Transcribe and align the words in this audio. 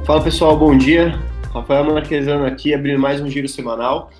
Fala 0.00 0.24
pessoal, 0.24 0.56
bom 0.56 0.76
dia. 0.76 1.12
Rafael 1.54 1.84
Marquesano 1.84 2.44
aqui, 2.44 2.74
abrindo 2.74 2.98
mais 2.98 3.20
um 3.20 3.30
giro 3.30 3.46
semanal. 3.46 4.10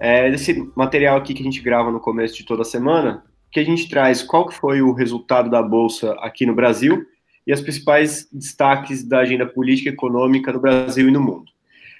É, 0.00 0.28
esse 0.30 0.68
material 0.74 1.16
aqui 1.16 1.32
que 1.32 1.42
a 1.42 1.44
gente 1.44 1.60
grava 1.60 1.92
no 1.92 2.00
começo 2.00 2.34
de 2.34 2.44
toda 2.44 2.64
semana, 2.64 3.22
que 3.52 3.60
a 3.60 3.64
gente 3.64 3.88
traz 3.88 4.20
qual 4.20 4.48
que 4.48 4.54
foi 4.54 4.82
o 4.82 4.92
resultado 4.92 5.48
da 5.48 5.62
Bolsa 5.62 6.12
aqui 6.20 6.44
no 6.44 6.54
Brasil 6.54 7.06
e 7.46 7.52
as 7.52 7.60
principais 7.60 8.28
destaques 8.32 9.04
da 9.04 9.20
agenda 9.20 9.46
política 9.46 9.90
e 9.90 9.92
econômica 9.92 10.52
no 10.52 10.60
Brasil 10.60 11.08
e 11.08 11.12
no 11.12 11.20
mundo. 11.20 11.52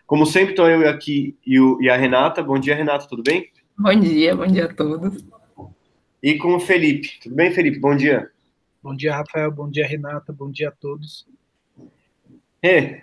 Como 0.04 0.26
sempre, 0.26 0.50
estou 0.50 0.68
eu 0.68 0.88
aqui 0.88 1.36
e, 1.46 1.60
o, 1.60 1.80
e 1.80 1.88
a 1.88 1.96
Renata. 1.96 2.42
Bom 2.42 2.58
dia, 2.58 2.74
Renata, 2.74 3.06
tudo 3.08 3.22
bem? 3.22 3.48
Bom 3.78 3.94
dia, 3.94 4.34
bom 4.34 4.46
dia 4.46 4.64
a 4.64 4.74
todos. 4.74 5.24
E 6.20 6.34
com 6.38 6.56
o 6.56 6.60
Felipe. 6.60 7.20
Tudo 7.22 7.36
bem, 7.36 7.52
Felipe? 7.52 7.78
Bom 7.78 7.94
dia. 7.94 8.30
Bom 8.82 8.96
dia, 8.96 9.14
Rafael. 9.14 9.52
Bom 9.52 9.70
dia, 9.70 9.86
Renata. 9.86 10.32
Bom 10.32 10.50
dia 10.50 10.68
a 10.68 10.72
todos. 10.72 11.26
É, 12.62 13.02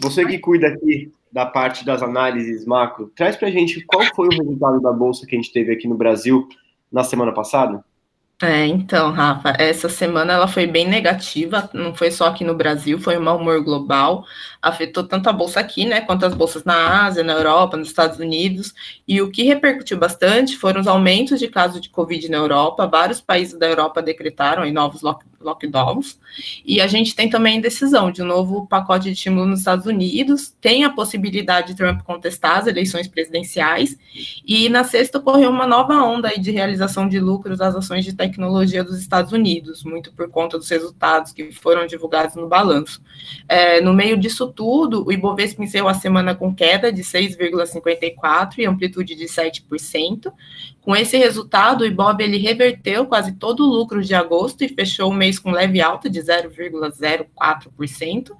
você 0.00 0.24
que 0.24 0.38
cuida 0.38 0.68
aqui 0.68 1.12
da 1.32 1.44
parte 1.44 1.84
das 1.84 2.02
análises 2.02 2.64
macro, 2.64 3.12
traz 3.14 3.36
para 3.36 3.48
a 3.48 3.50
gente 3.50 3.84
qual 3.84 4.02
foi 4.14 4.28
o 4.28 4.30
resultado 4.30 4.80
da 4.80 4.92
bolsa 4.92 5.26
que 5.26 5.36
a 5.36 5.38
gente 5.38 5.52
teve 5.52 5.72
aqui 5.72 5.86
no 5.86 5.96
Brasil 5.96 6.48
na 6.90 7.04
semana 7.04 7.32
passada? 7.32 7.84
É, 8.42 8.66
então, 8.66 9.12
Rafa, 9.12 9.54
essa 9.58 9.88
semana 9.88 10.34
ela 10.34 10.46
foi 10.46 10.66
bem 10.66 10.86
negativa, 10.86 11.70
não 11.72 11.94
foi 11.94 12.10
só 12.10 12.26
aqui 12.26 12.44
no 12.44 12.54
Brasil, 12.54 12.98
foi 12.98 13.16
um 13.16 13.22
mau 13.22 13.38
humor 13.38 13.64
global, 13.64 14.26
afetou 14.60 15.04
tanto 15.04 15.30
a 15.30 15.32
bolsa 15.32 15.58
aqui, 15.58 15.86
né, 15.86 16.02
quanto 16.02 16.26
as 16.26 16.34
bolsas 16.34 16.62
na 16.62 17.06
Ásia, 17.06 17.24
na 17.24 17.32
Europa, 17.32 17.78
nos 17.78 17.88
Estados 17.88 18.18
Unidos, 18.18 18.74
e 19.08 19.22
o 19.22 19.30
que 19.30 19.42
repercutiu 19.42 19.96
bastante 19.98 20.54
foram 20.54 20.82
os 20.82 20.86
aumentos 20.86 21.40
de 21.40 21.48
casos 21.48 21.80
de 21.80 21.88
Covid 21.88 22.30
na 22.30 22.36
Europa, 22.36 22.86
vários 22.86 23.22
países 23.22 23.58
da 23.58 23.66
Europa 23.66 24.02
decretaram 24.02 24.64
aí, 24.64 24.70
novos 24.70 25.00
lock 25.00 25.24
lockdowns, 25.46 26.18
e 26.64 26.80
a 26.80 26.86
gente 26.86 27.14
tem 27.14 27.30
também 27.30 27.60
decisão 27.60 28.10
de 28.10 28.22
um 28.22 28.26
novo 28.26 28.66
pacote 28.66 29.06
de 29.06 29.12
estímulo 29.12 29.46
nos 29.46 29.60
Estados 29.60 29.86
Unidos, 29.86 30.54
tem 30.60 30.84
a 30.84 30.90
possibilidade 30.90 31.68
de 31.68 31.76
Trump 31.76 32.02
contestar 32.02 32.58
as 32.58 32.66
eleições 32.66 33.06
presidenciais, 33.06 33.96
e 34.44 34.68
na 34.68 34.84
sexta 34.84 35.18
ocorreu 35.18 35.50
uma 35.50 35.66
nova 35.66 35.94
onda 36.02 36.28
de 36.36 36.50
realização 36.50 37.08
de 37.08 37.20
lucros 37.20 37.58
das 37.58 37.74
ações 37.74 38.04
de 38.04 38.12
tecnologia 38.12 38.82
dos 38.82 38.98
Estados 38.98 39.32
Unidos, 39.32 39.84
muito 39.84 40.12
por 40.12 40.28
conta 40.28 40.58
dos 40.58 40.68
resultados 40.68 41.32
que 41.32 41.52
foram 41.52 41.86
divulgados 41.86 42.34
no 42.34 42.48
balanço. 42.48 43.00
É, 43.48 43.80
no 43.80 43.94
meio 43.94 44.16
disso 44.16 44.48
tudo, 44.48 45.06
o 45.06 45.12
Ibovespa 45.12 45.62
encerrou 45.62 45.88
a 45.88 45.94
semana 45.94 46.34
com 46.34 46.54
queda 46.54 46.92
de 46.92 47.02
6,54 47.02 48.58
e 48.58 48.66
amplitude 48.66 49.14
de 49.14 49.24
7%. 49.26 50.32
Com 50.86 50.94
esse 50.94 51.16
resultado, 51.16 51.80
o 51.80 51.84
Ibov 51.84 52.20
ele 52.20 52.38
reverteu 52.38 53.06
quase 53.06 53.32
todo 53.32 53.64
o 53.64 53.68
lucro 53.68 54.00
de 54.00 54.14
agosto 54.14 54.62
e 54.62 54.68
fechou 54.68 55.10
o 55.10 55.12
mês 55.12 55.36
com 55.36 55.50
leve 55.50 55.80
alta 55.80 56.08
de 56.08 56.20
0,04%. 56.20 58.30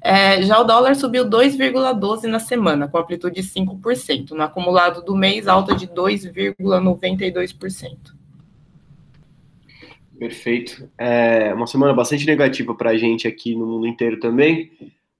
É, 0.00 0.40
já 0.42 0.60
o 0.60 0.64
dólar 0.64 0.94
subiu 0.94 1.28
2,12% 1.28 2.28
na 2.28 2.38
semana, 2.38 2.86
com 2.86 2.98
amplitude 2.98 3.42
de 3.42 3.44
5%. 3.48 4.30
No 4.30 4.44
acumulado 4.44 5.04
do 5.04 5.16
mês, 5.16 5.48
alta 5.48 5.74
de 5.74 5.88
2,92%. 5.88 7.96
Perfeito. 10.16 10.88
É 10.96 11.52
uma 11.52 11.66
semana 11.66 11.92
bastante 11.92 12.24
negativa 12.24 12.76
para 12.76 12.90
a 12.90 12.96
gente 12.96 13.26
aqui 13.26 13.56
no 13.56 13.66
mundo 13.66 13.88
inteiro 13.88 14.20
também, 14.20 14.70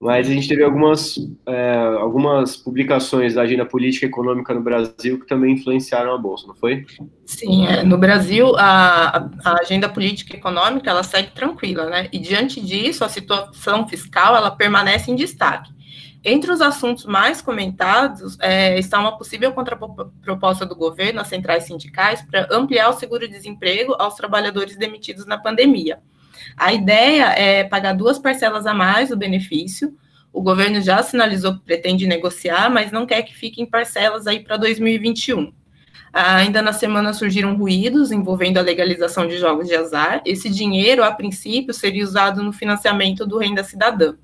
mas 0.00 0.28
a 0.28 0.32
gente 0.32 0.46
teve 0.46 0.62
algumas, 0.62 1.16
é, 1.44 1.74
algumas 1.98 2.56
publicações 2.56 3.34
da 3.34 3.42
agenda 3.42 3.66
política 3.66 4.06
e 4.06 4.08
econômica 4.08 4.54
no 4.54 4.60
Brasil 4.60 5.18
que 5.18 5.26
também 5.26 5.54
influenciaram 5.54 6.14
a 6.14 6.18
Bolsa, 6.18 6.46
não 6.46 6.54
foi? 6.54 6.86
Sim, 7.26 7.66
é, 7.66 7.82
no 7.82 7.98
Brasil 7.98 8.54
a, 8.56 9.28
a, 9.44 9.60
agenda 9.60 9.88
política 9.88 10.36
e 10.36 10.38
econômica 10.38 10.88
ela 10.88 11.02
segue 11.02 11.32
tranquila, 11.32 11.90
né? 11.90 12.08
E 12.12 12.18
diante 12.20 12.60
disso, 12.60 13.04
a 13.04 13.08
situação 13.08 13.88
fiscal 13.88 14.36
ela 14.36 14.52
permanece 14.52 15.10
em 15.10 15.16
destaque. 15.16 15.76
Entre 16.24 16.50
os 16.52 16.60
assuntos 16.60 17.04
mais 17.04 17.42
comentados 17.42 18.38
é, 18.40 18.78
está 18.78 19.00
uma 19.00 19.18
possível 19.18 19.52
contraproposta 19.52 20.64
do 20.64 20.76
governo 20.76 21.20
às 21.20 21.26
centrais 21.26 21.64
sindicais 21.64 22.22
para 22.22 22.46
ampliar 22.52 22.88
o 22.90 22.92
seguro-desemprego 22.92 23.96
aos 23.98 24.14
trabalhadores 24.14 24.76
demitidos 24.76 25.26
na 25.26 25.38
pandemia. 25.38 26.00
A 26.56 26.72
ideia 26.72 27.26
é 27.36 27.64
pagar 27.64 27.94
duas 27.94 28.18
parcelas 28.18 28.66
a 28.66 28.74
mais 28.74 29.08
do 29.08 29.16
benefício. 29.16 29.96
O 30.32 30.42
governo 30.42 30.80
já 30.80 31.02
sinalizou 31.02 31.54
que 31.54 31.64
pretende 31.64 32.06
negociar, 32.06 32.70
mas 32.70 32.92
não 32.92 33.06
quer 33.06 33.22
que 33.22 33.34
fique 33.34 33.62
em 33.62 33.66
parcelas 33.66 34.26
aí 34.26 34.40
para 34.40 34.56
2021. 34.56 35.52
Ainda 36.12 36.62
na 36.62 36.72
semana 36.72 37.12
surgiram 37.12 37.56
ruídos 37.56 38.12
envolvendo 38.12 38.58
a 38.58 38.62
legalização 38.62 39.26
de 39.26 39.38
jogos 39.38 39.68
de 39.68 39.74
azar. 39.74 40.22
Esse 40.24 40.48
dinheiro, 40.48 41.04
a 41.04 41.12
princípio, 41.12 41.74
seria 41.74 42.04
usado 42.04 42.42
no 42.42 42.52
financiamento 42.52 43.26
do 43.26 43.38
Renda 43.38 43.62
Cidadã. 43.62 44.14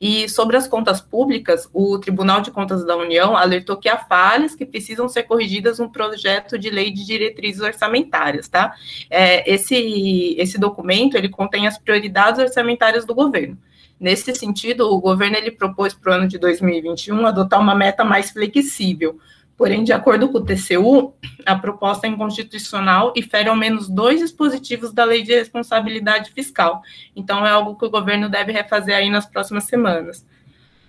E 0.00 0.28
sobre 0.28 0.56
as 0.56 0.68
contas 0.68 1.00
públicas, 1.00 1.68
o 1.72 1.98
Tribunal 1.98 2.40
de 2.40 2.50
Contas 2.50 2.84
da 2.84 2.96
União 2.96 3.36
alertou 3.36 3.76
que 3.76 3.88
há 3.88 3.96
falhas 3.96 4.54
que 4.54 4.66
precisam 4.66 5.08
ser 5.08 5.22
corrigidas 5.24 5.78
no 5.78 5.90
projeto 5.90 6.58
de 6.58 6.70
lei 6.70 6.90
de 6.90 7.04
diretrizes 7.04 7.62
orçamentárias, 7.62 8.48
tá? 8.48 8.74
É, 9.08 9.50
esse, 9.50 10.34
esse 10.38 10.58
documento, 10.58 11.16
ele 11.16 11.28
contém 11.28 11.66
as 11.66 11.78
prioridades 11.78 12.40
orçamentárias 12.40 13.04
do 13.04 13.14
governo. 13.14 13.56
Nesse 13.98 14.34
sentido, 14.34 14.92
o 14.92 15.00
governo 15.00 15.36
ele 15.36 15.50
propôs 15.50 15.94
para 15.94 16.12
o 16.12 16.14
ano 16.16 16.28
de 16.28 16.38
2021 16.38 17.26
adotar 17.26 17.58
uma 17.58 17.74
meta 17.74 18.04
mais 18.04 18.30
flexível, 18.30 19.18
Porém, 19.56 19.82
de 19.82 19.92
acordo 19.92 20.28
com 20.28 20.38
o 20.38 20.44
TCU, 20.44 21.14
a 21.46 21.56
proposta 21.56 22.06
é 22.06 22.10
inconstitucional 22.10 23.12
e 23.16 23.22
fere 23.22 23.48
ao 23.48 23.56
menos 23.56 23.88
dois 23.88 24.20
dispositivos 24.20 24.92
da 24.92 25.04
Lei 25.04 25.22
de 25.22 25.34
Responsabilidade 25.34 26.30
Fiscal. 26.30 26.82
Então, 27.14 27.46
é 27.46 27.50
algo 27.50 27.74
que 27.74 27.84
o 27.86 27.90
governo 27.90 28.28
deve 28.28 28.52
refazer 28.52 28.94
aí 28.94 29.08
nas 29.08 29.24
próximas 29.24 29.64
semanas. 29.64 30.26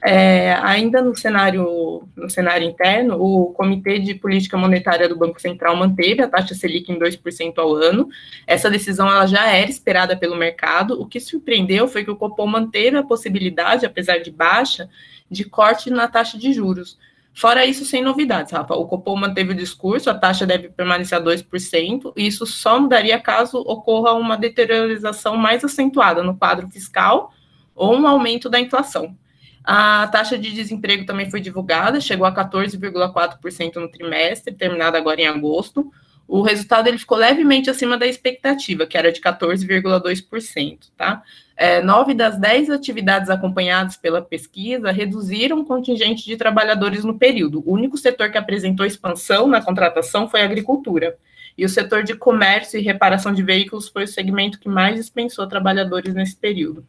É, 0.04 0.54
ainda 0.62 1.02
no 1.02 1.16
cenário, 1.16 2.08
no 2.16 2.30
cenário 2.30 2.68
interno, 2.68 3.20
o 3.20 3.48
Comitê 3.54 3.98
de 3.98 4.14
Política 4.14 4.56
Monetária 4.56 5.10
do 5.10 5.18
Banco 5.18 5.42
Central 5.42 5.76
manteve 5.76 6.22
a 6.22 6.28
taxa 6.28 6.54
Selic 6.54 6.92
em 6.92 7.00
2% 7.00 7.58
ao 7.58 7.74
ano. 7.74 8.08
Essa 8.46 8.70
decisão 8.70 9.10
ela 9.10 9.26
já 9.26 9.48
era 9.48 9.70
esperada 9.70 10.16
pelo 10.16 10.36
mercado. 10.36 11.02
O 11.02 11.08
que 11.08 11.20
surpreendeu 11.20 11.88
foi 11.88 12.04
que 12.04 12.12
o 12.12 12.16
Copom 12.16 12.46
manteve 12.46 12.98
a 12.98 13.04
possibilidade, 13.04 13.86
apesar 13.86 14.20
de 14.20 14.30
baixa, 14.30 14.88
de 15.32 15.44
corte 15.46 15.90
na 15.90 16.08
taxa 16.08 16.38
de 16.38 16.54
juros. 16.54 16.98
Fora 17.38 17.68
isso, 17.68 17.86
sem 17.86 18.02
novidades, 18.02 18.52
Rafa. 18.52 18.74
O 18.74 18.88
Copom 18.88 19.16
manteve 19.16 19.52
o 19.52 19.56
discurso, 19.56 20.10
a 20.10 20.16
taxa 20.16 20.44
deve 20.44 20.70
permanecer 20.70 21.20
a 21.20 21.22
2%, 21.22 22.12
e 22.18 22.26
isso 22.26 22.48
só 22.48 22.80
mudaria 22.80 23.20
caso 23.20 23.60
ocorra 23.60 24.14
uma 24.14 24.36
deteriorização 24.36 25.38
mais 25.38 25.64
acentuada 25.64 26.24
no 26.24 26.36
quadro 26.36 26.68
fiscal 26.68 27.32
ou 27.76 27.96
um 27.96 28.08
aumento 28.08 28.50
da 28.50 28.60
inflação. 28.60 29.16
A 29.64 30.08
taxa 30.08 30.36
de 30.36 30.52
desemprego 30.52 31.06
também 31.06 31.30
foi 31.30 31.40
divulgada, 31.40 32.02
chegou 32.02 32.26
a 32.26 32.34
14,4% 32.34 33.76
no 33.76 33.92
trimestre, 33.92 34.52
terminado 34.52 34.98
agora 34.98 35.22
em 35.22 35.28
agosto. 35.28 35.92
O 36.28 36.42
resultado 36.42 36.88
ele 36.88 36.98
ficou 36.98 37.18
levemente 37.18 37.70
acima 37.70 37.98
da 37.98 38.06
expectativa, 38.06 38.86
que 38.86 38.98
era 38.98 39.12
de 39.12 39.22
14,2%, 39.22 40.90
tá? 40.98 41.24
É, 41.56 41.82
nove 41.82 42.14
das 42.14 42.38
dez 42.38 42.70
atividades 42.70 43.30
acompanhadas 43.30 43.98
pela 43.98 44.22
pesquisa 44.22 44.92
reduziram 44.92 45.60
o 45.60 45.66
contingente 45.66 46.26
de 46.26 46.38
trabalhadores 46.38 47.04
no 47.04 47.18
período. 47.18 47.64
O 47.66 47.74
único 47.74 47.98
setor 47.98 48.30
que 48.30 48.38
apresentou 48.38 48.86
expansão 48.86 49.48
na 49.48 49.62
contratação 49.62 50.30
foi 50.30 50.42
a 50.42 50.46
agricultura. 50.46 51.18
E 51.58 51.66
o 51.66 51.70
setor 51.70 52.04
de 52.04 52.14
comércio 52.14 52.80
e 52.80 52.84
reparação 52.84 53.34
de 53.34 53.42
veículos 53.42 53.88
foi 53.88 54.04
o 54.04 54.08
segmento 54.08 54.60
que 54.60 54.70
mais 54.70 54.98
dispensou 54.98 55.48
trabalhadores 55.48 56.14
nesse 56.14 56.36
período. 56.36 56.86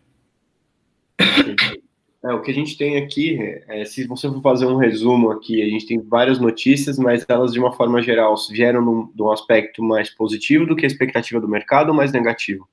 É, 2.29 2.33
o 2.35 2.43
que 2.43 2.51
a 2.51 2.55
gente 2.55 2.77
tem 2.77 2.99
aqui, 2.99 3.39
é, 3.69 3.87
se 3.87 4.07
você 4.07 4.29
for 4.29 4.43
fazer 4.43 4.67
um 4.67 4.77
resumo 4.77 5.31
aqui, 5.31 5.63
a 5.63 5.67
gente 5.67 5.87
tem 5.87 5.99
várias 5.99 6.39
notícias, 6.39 6.99
mas 6.99 7.25
elas, 7.27 7.53
de 7.55 7.59
uma 7.59 7.73
forma 7.73 8.03
geral, 8.03 8.35
vieram 8.51 9.11
de 9.15 9.23
um 9.23 9.33
aspecto 9.33 9.83
mais 9.83 10.11
positivo 10.11 10.67
do 10.67 10.77
que 10.77 10.85
a 10.85 10.87
expectativa 10.87 11.41
do 11.41 11.49
mercado 11.49 11.89
ou 11.89 11.95
mais 11.95 12.13
negativo? 12.13 12.69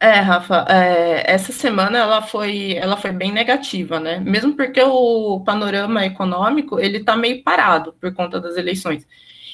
É, 0.00 0.18
Rafa, 0.18 0.64
é, 0.68 1.24
essa 1.32 1.52
semana 1.52 1.98
ela 1.98 2.20
foi, 2.22 2.72
ela 2.74 2.96
foi 2.96 3.12
bem 3.12 3.30
negativa, 3.30 4.00
né? 4.00 4.18
Mesmo 4.18 4.54
porque 4.54 4.82
o 4.82 5.40
panorama 5.40 6.04
econômico 6.04 6.80
ele 6.80 6.98
está 6.98 7.16
meio 7.16 7.42
parado 7.44 7.92
por 8.00 8.12
conta 8.12 8.40
das 8.40 8.56
eleições. 8.56 9.06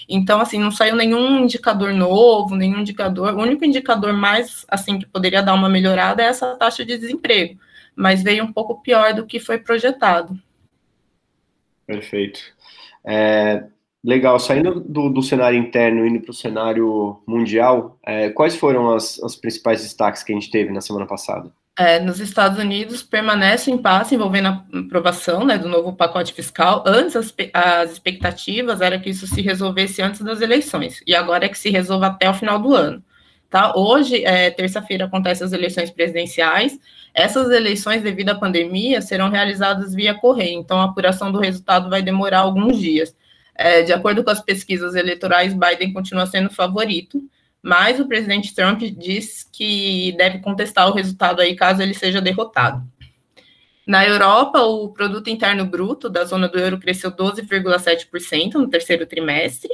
Então, 0.08 0.40
assim, 0.40 0.58
não 0.58 0.70
saiu 0.70 0.96
nenhum 0.96 1.40
indicador 1.44 1.92
novo, 1.92 2.56
nenhum 2.56 2.80
indicador. 2.80 3.34
O 3.34 3.40
único 3.40 3.64
indicador 3.64 4.12
mais 4.12 4.64
assim 4.68 4.98
que 4.98 5.06
poderia 5.06 5.42
dar 5.42 5.54
uma 5.54 5.68
melhorada 5.68 6.22
é 6.22 6.26
essa 6.26 6.54
taxa 6.56 6.84
de 6.84 6.98
desemprego, 6.98 7.58
mas 7.96 8.22
veio 8.22 8.44
um 8.44 8.52
pouco 8.52 8.82
pior 8.82 9.14
do 9.14 9.26
que 9.26 9.38
foi 9.38 9.58
projetado. 9.58 10.38
Perfeito. 11.86 12.40
É, 13.04 13.64
Legal, 14.04 14.38
saindo 14.38 14.80
do, 14.80 15.08
do 15.08 15.22
cenário 15.22 15.58
interno, 15.58 16.06
indo 16.06 16.20
para 16.20 16.30
o 16.30 16.34
cenário 16.34 17.22
mundial, 17.26 17.98
é, 18.04 18.28
quais 18.28 18.54
foram 18.54 18.94
as, 18.94 19.18
as, 19.22 19.34
principais 19.34 19.80
destaques 19.82 20.22
que 20.22 20.30
a 20.30 20.34
gente 20.34 20.50
teve 20.50 20.70
na 20.70 20.82
semana 20.82 21.06
passada? 21.06 21.50
É, 21.76 21.98
nos 21.98 22.20
Estados 22.20 22.58
Unidos 22.58 23.02
permanece 23.02 23.70
o 23.70 23.74
impasse 23.74 24.14
envolvendo 24.14 24.48
a 24.48 24.64
aprovação 24.78 25.46
né, 25.46 25.56
do 25.56 25.70
novo 25.70 25.94
pacote 25.94 26.34
fiscal. 26.34 26.84
Antes 26.86 27.16
as, 27.16 27.34
as 27.54 27.92
expectativas 27.92 28.82
era 28.82 28.98
que 28.98 29.08
isso 29.08 29.26
se 29.26 29.40
resolvesse 29.40 30.02
antes 30.02 30.20
das 30.20 30.42
eleições, 30.42 31.02
e 31.06 31.14
agora 31.14 31.46
é 31.46 31.48
que 31.48 31.58
se 31.58 31.70
resolva 31.70 32.08
até 32.08 32.28
o 32.28 32.34
final 32.34 32.58
do 32.58 32.74
ano. 32.74 33.02
Tá? 33.50 33.76
Hoje, 33.76 34.24
é, 34.24 34.50
terça-feira, 34.50 35.04
acontecem 35.04 35.46
as 35.46 35.52
eleições 35.52 35.90
presidenciais. 35.90 36.78
Essas 37.14 37.50
eleições, 37.50 38.02
devido 38.02 38.30
à 38.30 38.34
pandemia, 38.34 39.00
serão 39.00 39.30
realizadas 39.30 39.94
via 39.94 40.14
correio, 40.14 40.58
então 40.58 40.80
a 40.80 40.84
apuração 40.84 41.30
do 41.30 41.38
resultado 41.38 41.88
vai 41.88 42.02
demorar 42.02 42.40
alguns 42.40 42.78
dias. 42.78 43.14
É, 43.54 43.82
de 43.82 43.92
acordo 43.92 44.24
com 44.24 44.30
as 44.30 44.40
pesquisas 44.40 44.96
eleitorais, 44.96 45.54
Biden 45.54 45.92
continua 45.92 46.26
sendo 46.26 46.50
favorito, 46.50 47.22
mas 47.62 48.00
o 48.00 48.08
presidente 48.08 48.54
Trump 48.54 48.82
diz 48.82 49.48
que 49.50 50.12
deve 50.18 50.40
contestar 50.40 50.88
o 50.88 50.94
resultado 50.94 51.40
aí 51.40 51.54
caso 51.54 51.80
ele 51.80 51.94
seja 51.94 52.20
derrotado. 52.20 52.84
Na 53.86 54.04
Europa, 54.06 54.60
o 54.62 54.88
produto 54.88 55.28
interno 55.28 55.66
bruto 55.66 56.08
da 56.08 56.24
zona 56.24 56.48
do 56.48 56.58
euro 56.58 56.78
cresceu 56.78 57.12
12,7% 57.12 58.54
no 58.54 58.68
terceiro 58.68 59.06
trimestre. 59.06 59.70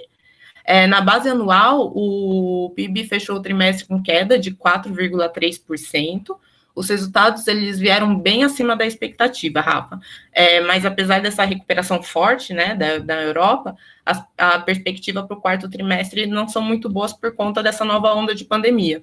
É, 0.71 0.87
na 0.87 1.01
base 1.01 1.29
anual, 1.29 1.91
o 1.97 2.71
PIB 2.77 3.05
fechou 3.09 3.35
o 3.35 3.43
trimestre 3.43 3.89
com 3.89 4.01
queda 4.01 4.39
de 4.39 4.53
4,3%, 4.53 6.37
os 6.77 6.89
resultados 6.89 7.45
eles 7.49 7.77
vieram 7.81 8.17
bem 8.17 8.45
acima 8.45 8.77
da 8.77 8.87
expectativa, 8.87 9.61
Rafa. 9.61 9.99
É, 10.33 10.61
mas 10.61 10.87
apesar 10.87 11.21
dessa 11.21 11.43
recuperação 11.43 12.01
forte 12.01 12.55
né, 12.55 12.77
da, 12.77 12.99
da 12.99 13.21
Europa, 13.21 13.75
a, 14.07 14.25
a 14.39 14.59
perspectiva 14.61 15.25
para 15.25 15.37
o 15.37 15.41
quarto 15.41 15.69
trimestre 15.69 16.25
não 16.29 16.47
são 16.47 16.63
muito 16.63 16.89
boas 16.89 17.13
por 17.13 17.35
conta 17.35 17.65
dessa 17.65 17.85
nova 17.85 18.15
onda 18.15 18.33
de 18.33 18.45
pandemia. 18.45 19.03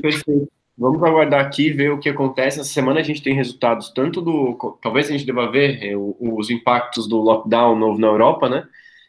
Perfeito. 0.00 0.48
Vamos 0.78 1.02
aguardar 1.02 1.44
aqui 1.44 1.72
ver 1.72 1.90
o 1.90 1.98
que 1.98 2.08
acontece. 2.08 2.60
Essa 2.60 2.70
semana 2.70 3.00
a 3.00 3.02
gente 3.02 3.20
tem 3.20 3.34
resultados 3.34 3.90
tanto 3.90 4.20
do. 4.20 4.78
Talvez 4.80 5.08
a 5.08 5.12
gente 5.12 5.26
deva 5.26 5.50
ver 5.50 5.82
é, 5.82 5.96
os 5.96 6.50
impactos 6.50 7.08
do 7.08 7.16
lockdown 7.16 7.76
novo 7.76 8.00
na 8.00 8.06
Europa, 8.06 8.48
né? 8.48 8.64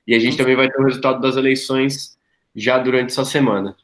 E 0.07 0.15
a 0.15 0.19
gente 0.19 0.37
também 0.37 0.55
vai 0.55 0.69
ter 0.69 0.79
o 0.79 0.85
resultado 0.85 1.21
das 1.21 1.35
eleições 1.35 2.17
já 2.55 2.77
durante 2.77 3.11
essa 3.11 3.25
semana. 3.25 3.75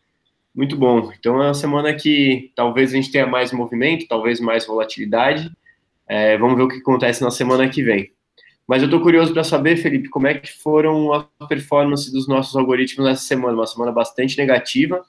Muito 0.54 0.76
bom. 0.76 1.12
Então 1.18 1.42
é 1.42 1.48
uma 1.48 1.54
semana 1.54 1.94
que 1.94 2.52
talvez 2.56 2.92
a 2.92 2.96
gente 2.96 3.12
tenha 3.12 3.26
mais 3.26 3.52
movimento, 3.52 4.08
talvez 4.08 4.40
mais 4.40 4.66
volatilidade. 4.66 5.50
É, 6.08 6.38
vamos 6.38 6.58
ver 6.58 6.64
o 6.64 6.68
que 6.68 6.78
acontece 6.78 7.22
na 7.22 7.32
semana 7.32 7.70
que 7.70 7.84
vem. 7.84 8.12
Mas 8.68 8.82
eu 8.82 8.86
estou 8.86 9.02
curioso 9.02 9.34
para 9.34 9.44
saber, 9.44 9.78
Felipe, 9.78 10.10
como 10.10 10.28
é 10.28 10.34
que 10.36 10.52
foram 10.52 11.14
a 11.14 11.24
performance 11.48 12.12
dos 12.12 12.28
nossos 12.28 12.56
algoritmos 12.56 13.06
nessa 13.08 13.24
semana. 13.24 13.54
Uma 13.54 13.66
semana 13.66 13.92
bastante 13.92 14.38
negativa, 14.38 15.04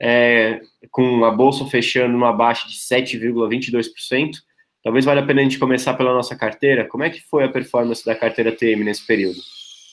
é, 0.00 0.60
com 0.90 1.24
a 1.24 1.30
bolsa 1.30 1.64
fechando 1.66 2.12
numa 2.12 2.32
baixa 2.32 2.66
de 2.68 2.74
7,22%. 2.74 4.32
Talvez 4.82 5.04
valha 5.04 5.20
a 5.20 5.26
pena 5.26 5.40
a 5.40 5.44
gente 5.44 5.58
começar 5.58 5.94
pela 5.94 6.12
nossa 6.12 6.36
carteira. 6.36 6.86
Como 6.86 7.04
é 7.04 7.10
que 7.10 7.20
foi 7.22 7.44
a 7.44 7.48
performance 7.48 8.04
da 8.04 8.14
carteira 8.14 8.52
TM 8.52 8.84
nesse 8.84 9.06
período? 9.06 9.38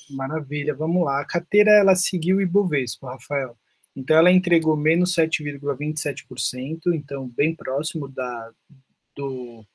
Maravilha, 0.10 0.74
vamos 0.74 1.04
lá. 1.04 1.22
A 1.22 1.26
carteira 1.26 1.72
ela 1.72 1.96
seguiu 1.96 2.38
o 2.38 2.42
Ibovespa, 2.42 3.12
Rafael. 3.12 3.58
Então, 3.96 4.18
ela 4.18 4.32
entregou 4.32 4.76
menos 4.76 5.16
7,27%, 5.16 6.94
então 6.94 7.30
bem 7.30 7.56
próximo 7.56 8.08
da, 8.10 8.52
do, 9.16 9.66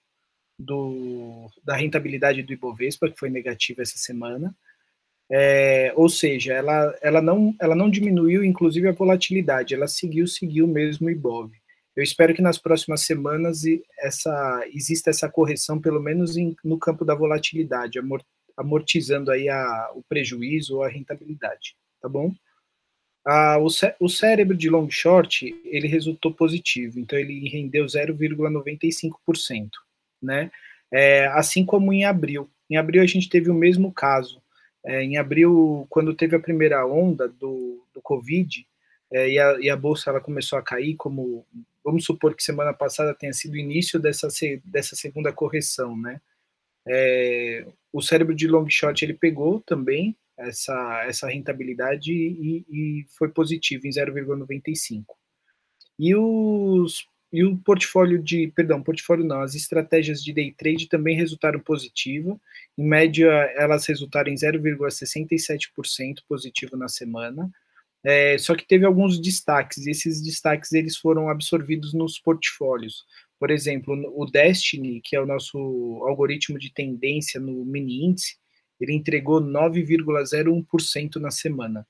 do, 0.59 1.49
da 1.65 1.75
rentabilidade 1.75 2.43
do 2.43 2.53
Ibovespa, 2.53 3.11
que 3.11 3.19
foi 3.19 3.31
negativa 3.31 3.83
essa 3.83 3.97
semana. 3.97 4.55
É, 5.33 5.93
ou 5.97 6.09
seja, 6.09 6.53
ela, 6.53 6.95
ela, 7.01 7.23
não, 7.23 7.55
ela 7.61 7.75
não 7.75 7.89
diminuiu, 7.89 8.45
inclusive, 8.45 8.89
a 8.89 8.93
volatilidade, 8.93 9.75
ela 9.75 9.87
seguiu, 9.87 10.27
seguiu 10.27 10.67
mesmo 10.67 11.07
o 11.07 11.11
Ibov. 11.11 11.51
Eu 11.95 12.03
espero 12.03 12.35
que 12.35 12.43
nas 12.43 12.59
próximas 12.59 13.03
semanas 13.03 13.63
essa, 13.99 14.65
exista 14.73 15.11
essa 15.11 15.29
correção, 15.29 15.81
pelo 15.81 16.01
menos 16.01 16.37
em, 16.37 16.55
no 16.65 16.79
campo 16.79 17.05
da 17.05 17.15
volatilidade, 17.15 17.99
amortizando 18.61 19.31
aí 19.31 19.49
a, 19.49 19.91
o 19.95 20.03
prejuízo 20.03 20.77
ou 20.77 20.83
a 20.83 20.89
rentabilidade, 20.89 21.75
tá 22.01 22.09
bom? 22.09 22.31
Ah, 23.25 23.59
o, 23.59 23.71
cé 23.71 23.97
o, 23.99 24.09
cérebro 24.09 24.57
de 24.57 24.69
long 24.69 24.89
short 24.91 25.55
ele 25.65 25.89
resultou 25.89 26.33
positivo, 26.33 27.01
então 27.01 27.19
ele 27.19 27.49
rendeu 27.49 27.87
0,95%, 27.87 29.71
né? 30.23 30.51
É, 30.93 31.27
assim 31.29 31.65
como 31.65 31.93
em 31.93 32.05
abril. 32.05 32.51
Em 32.69 32.77
abril 32.77 33.03
a 33.03 33.07
gente 33.07 33.29
teve 33.29 33.51
o 33.51 33.55
mesmo 33.55 33.93
caso. 33.93 34.43
É, 34.85 35.03
em 35.03 35.17
abril, 35.17 35.87
quando 35.91 36.15
teve 36.15 36.37
a 36.37 36.41
primeira 36.41 36.87
onda 36.87 37.29
do, 37.29 37.85
do 37.95 38.01
Covid 38.01 38.67
é, 39.13 39.29
e, 39.29 39.39
a, 39.39 39.61
e, 39.61 39.71
a, 39.71 39.77
bolsa 39.77 40.11
ela 40.11 40.21
começou 40.21 40.59
a 40.59 40.63
cair, 40.63 40.97
como 40.97 41.47
vamos 41.85 42.05
supor 42.05 42.35
que 42.35 42.43
semana 42.43 42.73
passada 42.73 43.15
tenha 43.15 43.33
sido 43.33 43.55
o 43.55 43.59
início 43.59 43.99
dessa, 43.99 44.29
dessa 44.65 44.97
segunda 44.97 45.33
correção, 45.33 45.97
né? 45.97 46.21
É, 46.93 47.67
o 47.93 48.03
cérebro 48.03 48.35
de 48.35 48.49
long 48.49 48.69
short 48.69 49.05
ele 49.05 49.15
pegou 49.15 49.61
também 49.61 50.17
essa, 50.37 51.05
essa 51.07 51.29
rentabilidade 51.29 52.13
e, 52.13 52.65
e 52.69 53.07
foi 53.17 53.29
positivo 53.29 53.87
em 53.87 53.91
0,95. 53.91 55.05
E 55.99 56.17
os 56.17 57.07
e 57.33 57.45
o 57.45 57.57
portfólio 57.59 58.21
de, 58.21 58.49
perdão, 58.57 58.83
portfólio 58.83 59.25
não, 59.25 59.41
as 59.41 59.55
estratégias 59.55 60.23
de 60.23 60.33
day 60.33 60.53
trade 60.53 60.89
também 60.89 61.17
resultaram 61.17 61.61
positivo. 61.61 62.41
Em 62.77 62.85
média, 62.85 63.29
elas 63.57 63.87
resultaram 63.87 64.33
em 64.33 64.35
0,67% 64.35 66.23
positivo 66.29 66.77
na 66.77 66.89
semana. 66.89 67.49
É, 68.03 68.37
só 68.39 68.57
que 68.57 68.67
teve 68.67 68.85
alguns 68.85 69.21
destaques, 69.21 69.87
e 69.87 69.91
esses 69.91 70.21
destaques 70.23 70.73
eles 70.73 70.97
foram 70.97 71.29
absorvidos 71.29 71.95
nos 71.95 72.19
portfólios. 72.19 73.05
Por 73.41 73.51
exemplo, 73.51 73.95
o 74.15 74.27
Destiny, 74.27 75.01
que 75.01 75.17
é 75.17 75.21
o 75.21 75.25
nosso 75.25 75.57
algoritmo 76.07 76.59
de 76.59 76.71
tendência 76.71 77.41
no 77.41 77.65
mini 77.65 78.05
índice, 78.05 78.37
ele 78.79 78.93
entregou 78.93 79.41
9,01% 79.41 81.17
na 81.17 81.31
semana. 81.31 81.87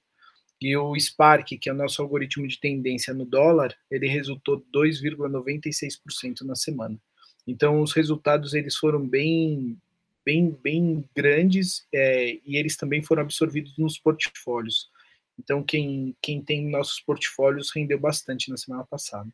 E 0.61 0.77
o 0.77 0.95
Spark, 0.99 1.49
que 1.61 1.69
é 1.69 1.73
o 1.73 1.77
nosso 1.77 2.01
algoritmo 2.01 2.47
de 2.47 2.61
tendência 2.61 3.13
no 3.13 3.25
dólar, 3.25 3.77
ele 3.91 4.07
resultou 4.07 4.65
2,96% 4.73 6.43
na 6.43 6.55
semana. 6.55 6.97
Então, 7.45 7.83
os 7.83 7.93
resultados 7.93 8.55
eles 8.55 8.77
foram 8.77 9.05
bem, 9.05 9.77
bem, 10.25 10.51
bem 10.63 11.05
grandes 11.17 11.85
é, 11.93 12.39
e 12.47 12.57
eles 12.57 12.77
também 12.77 13.03
foram 13.03 13.23
absorvidos 13.23 13.77
nos 13.77 13.99
portfólios. 13.99 14.89
Então, 15.37 15.65
quem, 15.65 16.15
quem 16.23 16.41
tem 16.41 16.69
nossos 16.69 17.01
portfólios 17.01 17.73
rendeu 17.75 17.99
bastante 17.99 18.51
na 18.51 18.57
semana 18.57 18.85
passada. 18.85 19.29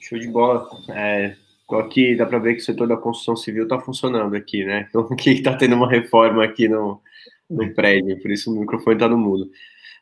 Show 0.00 0.18
de 0.18 0.28
bola. 0.28 0.68
É, 0.90 1.34
aqui 1.72 2.16
dá 2.16 2.26
para 2.26 2.38
ver 2.38 2.54
que 2.54 2.60
o 2.60 2.64
setor 2.64 2.88
da 2.88 2.96
construção 2.96 3.36
civil 3.36 3.64
está 3.64 3.78
funcionando 3.78 4.34
aqui, 4.34 4.64
né? 4.64 4.86
Então, 4.90 5.02
aqui 5.10 5.30
está 5.30 5.56
tendo 5.56 5.74
uma 5.74 5.88
reforma 5.88 6.44
aqui 6.44 6.68
no, 6.68 7.00
no 7.48 7.74
prédio, 7.74 8.20
por 8.20 8.30
isso 8.30 8.52
o 8.52 8.60
microfone 8.60 8.96
está 8.96 9.08
no 9.08 9.18
mudo. 9.18 9.50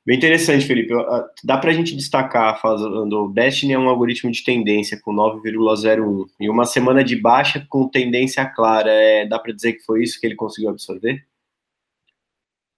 Bem 0.06 0.17
interessante, 0.17 0.65
Felipe. 0.65 0.94
Dá 1.43 1.59
para 1.59 1.71
a 1.71 1.73
gente 1.73 1.97
destacar, 1.97 2.61
falando, 2.61 3.25
o 3.25 3.29
Destiny 3.33 3.73
é 3.73 3.78
um 3.78 3.88
algoritmo 3.88 4.31
de 4.31 4.45
tendência 4.45 5.00
com 5.00 5.12
9,01 5.12 6.26
e 6.38 6.49
uma 6.49 6.64
semana 6.64 7.02
de 7.02 7.21
baixa 7.21 7.66
com 7.69 7.88
tendência 7.88 8.47
clara. 8.47 8.88
É, 8.88 9.26
dá 9.26 9.37
para 9.37 9.52
dizer 9.52 9.73
que 9.73 9.83
foi 9.83 10.05
isso 10.05 10.21
que 10.21 10.26
ele 10.26 10.37
conseguiu 10.37 10.71
absorver? 10.71 11.26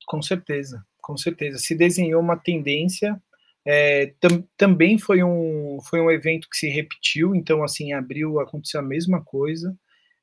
Com 0.07 0.23
certeza, 0.23 0.83
com 1.03 1.19
certeza. 1.19 1.59
Se 1.59 1.77
desenhou 1.77 2.23
uma 2.23 2.35
tendência 2.35 3.21
é, 3.67 4.15
tam, 4.21 4.43
também 4.57 4.99
foi 4.99 5.23
um, 5.23 5.79
foi 5.89 6.01
um 6.01 6.11
evento 6.11 6.49
que 6.49 6.57
se 6.57 6.69
repetiu, 6.69 7.35
então, 7.35 7.63
assim, 7.63 7.91
em 7.91 7.93
abril 7.93 8.41
aconteceu 8.41 8.81
a 8.81 8.83
mesma 8.83 9.23
coisa, 9.23 9.77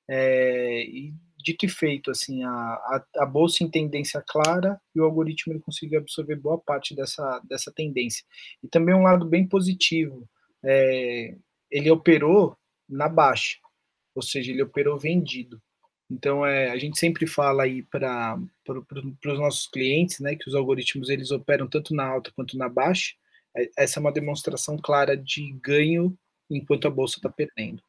é, 0.10 0.84
e 0.84 1.14
dito 1.46 1.66
e 1.66 1.70
feito, 1.70 2.10
assim, 2.10 2.44
a, 2.44 2.50
a, 2.50 3.06
a, 3.18 3.26
bolsa 3.26 3.64
em 3.64 3.70
tendência 3.70 4.24
clara 4.28 4.82
e 4.96 5.00
o 5.00 5.04
algoritmo 5.04 5.54
ele 5.54 5.60
conseguiu 5.60 6.00
absorver 6.00 6.36
boa 6.36 6.58
parte 6.58 6.96
dessa, 6.96 7.40
dessa 7.48 7.72
tendência. 7.72 8.26
E 8.64 8.68
também 8.68 8.96
um 8.96 9.04
lado 9.04 9.28
bem 9.28 9.48
positivo, 9.48 10.28
é, 10.64 11.36
ele 11.70 11.92
operou 11.92 12.58
na 12.90 13.08
baixa, 13.08 13.58
ou 14.16 14.24
seja, 14.24 14.52
ele 14.52 14.64
operou 14.64 14.98
vendido. 14.98 15.62
Então, 16.10 16.46
é, 16.46 16.72
a 16.72 16.78
gente 16.78 17.00
sempre 17.00 17.28
fala 17.28 17.64
aí 17.64 17.84
para 17.84 18.38
pro, 18.64 18.86
os 19.26 19.40
nossos 19.40 19.68
clientes, 19.68 20.20
né, 20.20 20.36
que 20.36 20.48
os 20.48 20.56
algoritmos 20.56 21.10
eles 21.10 21.30
operam 21.32 21.68
tanto 21.68 21.94
na 21.94 22.06
alta 22.06 22.32
quanto 22.36 22.58
na 22.58 22.70
baixa, 22.70 23.14
essa 23.78 24.00
é 24.00 24.02
uma 24.02 24.12
demonstração 24.12 24.78
clara 24.78 25.16
de 25.16 25.54
ganho 25.62 26.18
enquanto 26.50 26.88
a 26.88 26.92
bolsa 26.92 27.18
está 27.18 27.30
perdendo. 27.30 27.82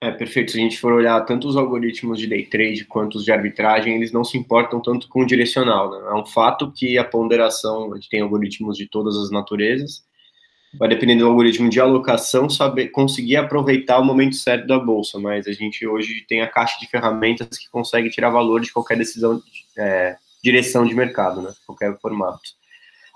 É, 0.00 0.10
perfeito. 0.10 0.52
Se 0.52 0.58
a 0.58 0.60
gente 0.60 0.78
for 0.78 0.92
olhar 0.92 1.18
tanto 1.22 1.48
os 1.48 1.56
algoritmos 1.56 2.18
de 2.18 2.26
day 2.26 2.44
trade 2.44 2.84
quanto 2.84 3.16
os 3.16 3.24
de 3.24 3.32
arbitragem, 3.32 3.96
eles 3.96 4.12
não 4.12 4.24
se 4.24 4.36
importam 4.36 4.80
tanto 4.80 5.08
com 5.08 5.22
o 5.22 5.26
direcional. 5.26 5.90
Né? 5.90 6.10
É 6.10 6.14
um 6.14 6.26
fato 6.26 6.70
que 6.70 6.98
a 6.98 7.04
ponderação, 7.04 7.92
a 7.92 7.96
gente 7.96 8.10
tem 8.10 8.20
algoritmos 8.20 8.76
de 8.76 8.86
todas 8.86 9.16
as 9.16 9.30
naturezas, 9.30 10.04
vai 10.78 10.88
depender 10.88 11.16
do 11.16 11.26
algoritmo 11.26 11.70
de 11.70 11.80
alocação, 11.80 12.50
saber 12.50 12.88
conseguir 12.88 13.36
aproveitar 13.36 13.98
o 13.98 14.04
momento 14.04 14.36
certo 14.36 14.66
da 14.66 14.78
bolsa, 14.78 15.18
mas 15.18 15.46
a 15.46 15.52
gente 15.52 15.86
hoje 15.86 16.26
tem 16.28 16.42
a 16.42 16.46
caixa 16.46 16.78
de 16.78 16.86
ferramentas 16.86 17.56
que 17.56 17.70
consegue 17.70 18.10
tirar 18.10 18.28
valor 18.28 18.60
de 18.60 18.72
qualquer 18.72 18.98
decisão, 18.98 19.42
é, 19.78 20.16
direção 20.44 20.84
de 20.84 20.94
mercado, 20.94 21.40
né? 21.40 21.52
qualquer 21.66 21.98
formato. 21.98 22.50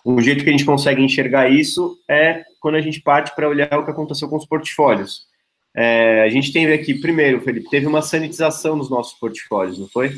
Um 0.04 0.20
jeito 0.20 0.42
que 0.42 0.48
a 0.48 0.52
gente 0.52 0.64
consegue 0.64 1.02
enxergar 1.02 1.50
isso 1.50 1.98
é 2.08 2.44
quando 2.60 2.76
a 2.76 2.80
gente 2.80 3.00
parte 3.00 3.34
para 3.34 3.48
olhar 3.48 3.78
o 3.78 3.84
que 3.84 3.90
aconteceu 3.90 4.28
com 4.28 4.36
os 4.36 4.46
portfólios. 4.46 5.28
É, 5.74 6.22
a 6.22 6.28
gente 6.28 6.52
tem 6.52 6.66
aqui, 6.72 6.94
primeiro, 6.94 7.40
Felipe, 7.40 7.70
teve 7.70 7.86
uma 7.86 8.02
sanitização 8.02 8.76
nos 8.76 8.90
nossos 8.90 9.18
portfólios, 9.18 9.78
não 9.78 9.88
foi? 9.88 10.10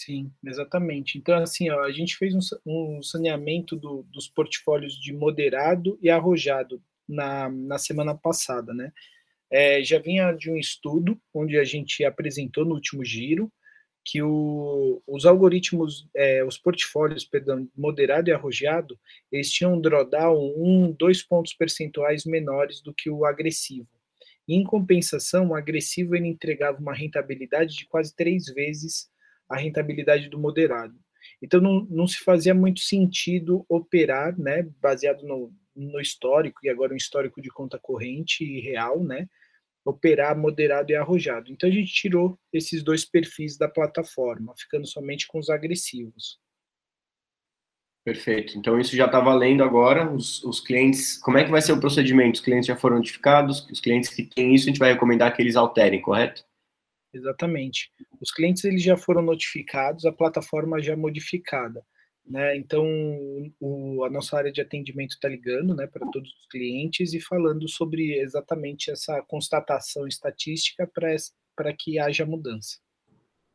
Sim, 0.00 0.30
exatamente. 0.44 1.18
Então, 1.18 1.36
assim, 1.36 1.70
ó, 1.70 1.82
a 1.84 1.92
gente 1.92 2.16
fez 2.16 2.34
um, 2.34 2.40
um 2.66 3.02
saneamento 3.02 3.76
do, 3.76 4.04
dos 4.04 4.28
portfólios 4.28 4.94
de 5.00 5.12
moderado 5.12 5.98
e 6.02 6.10
arrojado 6.10 6.82
na, 7.08 7.48
na 7.48 7.78
semana 7.78 8.14
passada, 8.14 8.74
né? 8.74 8.92
É, 9.50 9.82
já 9.82 9.98
vinha 9.98 10.32
de 10.32 10.50
um 10.50 10.56
estudo 10.56 11.18
onde 11.32 11.58
a 11.58 11.64
gente 11.64 12.04
apresentou 12.04 12.66
no 12.66 12.74
último 12.74 13.02
giro 13.02 13.50
que 14.10 14.22
o, 14.22 15.02
os 15.06 15.26
algoritmos, 15.26 16.08
é, 16.16 16.42
os 16.42 16.56
portfólios, 16.56 17.26
perdão, 17.26 17.68
moderado 17.76 18.30
e 18.30 18.32
arrojado, 18.32 18.98
eles 19.30 19.52
tinham 19.52 19.74
um 19.74 19.80
drawdown 19.80 20.54
um, 20.56 20.90
dois 20.90 21.22
pontos 21.22 21.52
percentuais 21.52 22.24
menores 22.24 22.80
do 22.80 22.94
que 22.94 23.10
o 23.10 23.26
agressivo. 23.26 23.90
Em 24.48 24.64
compensação, 24.64 25.48
o 25.48 25.54
agressivo 25.54 26.16
ele 26.16 26.26
entregava 26.26 26.80
uma 26.80 26.94
rentabilidade 26.94 27.76
de 27.76 27.86
quase 27.86 28.16
três 28.16 28.46
vezes 28.46 29.10
a 29.46 29.58
rentabilidade 29.58 30.30
do 30.30 30.38
moderado. 30.38 30.98
Então 31.42 31.60
não, 31.60 31.86
não 31.90 32.06
se 32.06 32.18
fazia 32.20 32.54
muito 32.54 32.80
sentido 32.80 33.66
operar, 33.68 34.38
né, 34.40 34.66
baseado 34.80 35.22
no, 35.22 35.52
no 35.76 36.00
histórico 36.00 36.60
e 36.64 36.70
agora 36.70 36.94
um 36.94 36.96
histórico 36.96 37.42
de 37.42 37.50
conta 37.50 37.78
corrente 37.78 38.42
e 38.42 38.58
real, 38.58 39.04
né, 39.04 39.28
operar 39.88 40.36
moderado 40.36 40.92
e 40.92 40.94
arrojado. 40.94 41.50
Então 41.50 41.68
a 41.68 41.72
gente 41.72 41.92
tirou 41.92 42.38
esses 42.52 42.82
dois 42.82 43.04
perfis 43.04 43.56
da 43.56 43.68
plataforma, 43.68 44.54
ficando 44.56 44.86
somente 44.86 45.26
com 45.26 45.38
os 45.38 45.48
agressivos. 45.48 46.38
Perfeito. 48.04 48.58
Então 48.58 48.78
isso 48.78 48.94
já 48.94 49.06
está 49.06 49.20
valendo 49.20 49.62
agora. 49.62 50.10
Os, 50.10 50.42
os, 50.44 50.60
clientes, 50.60 51.18
como 51.18 51.38
é 51.38 51.44
que 51.44 51.50
vai 51.50 51.62
ser 51.62 51.72
o 51.72 51.80
procedimento? 51.80 52.36
Os 52.36 52.44
clientes 52.44 52.66
já 52.66 52.76
foram 52.76 52.96
notificados. 52.96 53.66
Os 53.70 53.80
clientes 53.80 54.10
que 54.10 54.22
têm 54.22 54.54
isso, 54.54 54.64
a 54.64 54.68
gente 54.68 54.78
vai 54.78 54.92
recomendar 54.92 55.34
que 55.34 55.42
eles 55.42 55.56
alterem, 55.56 56.00
correto? 56.00 56.44
Exatamente. 57.12 57.90
Os 58.20 58.30
clientes 58.30 58.64
eles 58.64 58.82
já 58.82 58.96
foram 58.96 59.22
notificados, 59.22 60.04
a 60.04 60.12
plataforma 60.12 60.80
já 60.80 60.96
modificada. 60.96 61.82
Né? 62.28 62.56
Então, 62.58 62.84
o, 63.58 64.04
a 64.04 64.10
nossa 64.10 64.36
área 64.36 64.52
de 64.52 64.60
atendimento 64.60 65.12
está 65.12 65.28
ligando 65.28 65.74
né, 65.74 65.86
para 65.86 66.06
todos 66.10 66.30
os 66.30 66.46
clientes 66.46 67.14
e 67.14 67.20
falando 67.20 67.66
sobre 67.68 68.18
exatamente 68.20 68.90
essa 68.90 69.22
constatação 69.22 70.06
estatística 70.06 70.86
para 70.86 71.72
que 71.72 71.98
haja 71.98 72.26
mudança. 72.26 72.78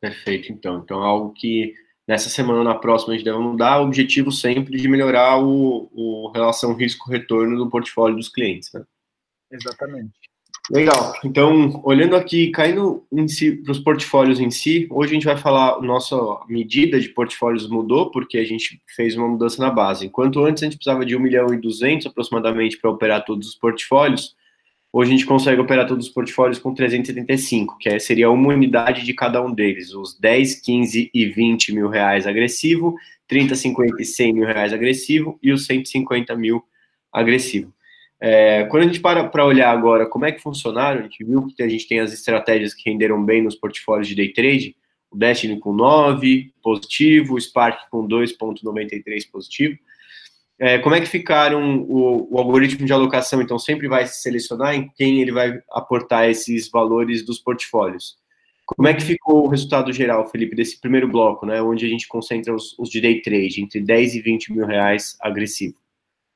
Perfeito, 0.01 0.51
então. 0.51 0.79
Então, 0.79 1.03
é 1.03 1.05
algo 1.05 1.33
que 1.33 1.75
nessa 2.07 2.29
semana 2.29 2.59
ou 2.59 2.65
na 2.65 2.75
próxima 2.75 3.13
a 3.13 3.15
gente 3.15 3.25
deve 3.25 3.37
mudar, 3.37 3.79
o 3.79 3.85
objetivo 3.85 4.31
sempre 4.31 4.75
de 4.75 4.87
melhorar 4.87 5.37
o, 5.37 5.89
o 5.93 6.31
relação 6.31 6.73
risco-retorno 6.73 7.55
do 7.55 7.69
portfólio 7.69 8.17
dos 8.17 8.27
clientes. 8.27 8.73
Né? 8.73 8.83
Exatamente. 9.51 10.32
Legal. 10.71 11.13
Então, 11.25 11.81
olhando 11.83 12.15
aqui, 12.15 12.49
caindo 12.49 13.05
si, 13.27 13.51
para 13.51 13.71
os 13.73 13.79
portfólios 13.79 14.39
em 14.39 14.49
si, 14.49 14.87
hoje 14.89 15.11
a 15.11 15.13
gente 15.15 15.25
vai 15.25 15.35
falar, 15.35 15.81
nossa 15.81 16.15
medida 16.47 16.99
de 16.99 17.09
portfólios 17.09 17.67
mudou, 17.67 18.09
porque 18.11 18.37
a 18.37 18.45
gente 18.45 18.81
fez 18.95 19.17
uma 19.17 19.27
mudança 19.27 19.61
na 19.61 19.69
base. 19.69 20.05
Enquanto 20.05 20.43
antes 20.45 20.63
a 20.63 20.65
gente 20.65 20.77
precisava 20.77 21.05
de 21.05 21.17
1 21.17 21.19
milhão 21.19 21.53
e 21.53 21.59
200 21.59 22.07
aproximadamente 22.07 22.77
para 22.77 22.89
operar 22.89 23.25
todos 23.25 23.49
os 23.49 23.55
portfólios, 23.55 24.37
hoje 24.93 25.11
a 25.11 25.17
gente 25.17 25.25
consegue 25.25 25.59
operar 25.59 25.85
todos 25.85 26.07
os 26.07 26.13
portfólios 26.13 26.59
com 26.59 26.73
375, 26.73 27.77
que 27.77 27.89
é, 27.89 27.99
seria 27.99 28.31
uma 28.31 28.53
unidade 28.53 29.03
de 29.03 29.13
cada 29.13 29.43
um 29.43 29.53
deles, 29.53 29.93
os 29.93 30.17
10, 30.17 30.61
15 30.61 31.11
e 31.13 31.25
20 31.25 31.73
mil 31.73 31.89
reais 31.89 32.25
agressivo, 32.25 32.95
30, 33.27 33.53
50 33.53 34.01
e 34.01 34.05
100 34.05 34.33
mil 34.33 34.45
reais 34.45 34.71
agressivo 34.71 35.37
e 35.43 35.51
os 35.51 35.65
150 35.65 36.33
mil 36.37 36.63
agressivo. 37.11 37.73
É, 38.25 38.63
quando 38.67 38.83
a 38.83 38.85
gente 38.85 39.01
para 39.01 39.27
para 39.27 39.45
olhar 39.45 39.69
agora 39.69 40.05
como 40.05 40.23
é 40.23 40.31
que 40.31 40.41
funcionaram, 40.41 41.01
a 41.01 41.03
gente 41.03 41.25
viu 41.25 41.45
que 41.45 41.61
a 41.61 41.67
gente 41.67 41.85
tem 41.85 41.99
as 41.99 42.13
estratégias 42.13 42.73
que 42.73 42.89
renderam 42.89 43.21
bem 43.21 43.43
nos 43.43 43.53
portfólios 43.53 44.07
de 44.07 44.15
day 44.15 44.31
trade, 44.31 44.77
o 45.11 45.17
Destiny 45.17 45.59
com 45.59 45.73
9 45.73 46.53
positivo, 46.63 47.35
o 47.35 47.41
Spark 47.41 47.89
com 47.91 48.07
2,93 48.07 49.29
positivo. 49.29 49.77
É, 50.57 50.79
como 50.79 50.95
é 50.95 51.01
que 51.01 51.07
ficaram 51.07 51.81
o, 51.81 52.33
o, 52.33 52.37
algoritmo 52.37 52.85
de 52.85 52.93
alocação? 52.93 53.41
Então, 53.41 53.59
sempre 53.59 53.89
vai 53.89 54.07
selecionar 54.07 54.73
em 54.73 54.87
quem 54.95 55.21
ele 55.21 55.33
vai 55.33 55.59
aportar 55.69 56.29
esses 56.29 56.69
valores 56.69 57.25
dos 57.25 57.39
portfólios. 57.39 58.15
Como 58.65 58.87
é 58.87 58.93
que 58.93 59.03
ficou 59.03 59.45
o 59.45 59.49
resultado 59.49 59.91
geral, 59.91 60.29
Felipe, 60.29 60.55
desse 60.55 60.79
primeiro 60.79 61.09
bloco, 61.09 61.45
né, 61.45 61.61
onde 61.61 61.85
a 61.85 61.89
gente 61.89 62.07
concentra 62.07 62.55
os, 62.55 62.73
os 62.79 62.89
de 62.89 63.01
day 63.01 63.21
trade, 63.21 63.61
entre 63.61 63.81
10 63.81 64.15
e 64.15 64.21
20 64.21 64.53
mil 64.53 64.65
reais 64.65 65.17
agressivo? 65.19 65.82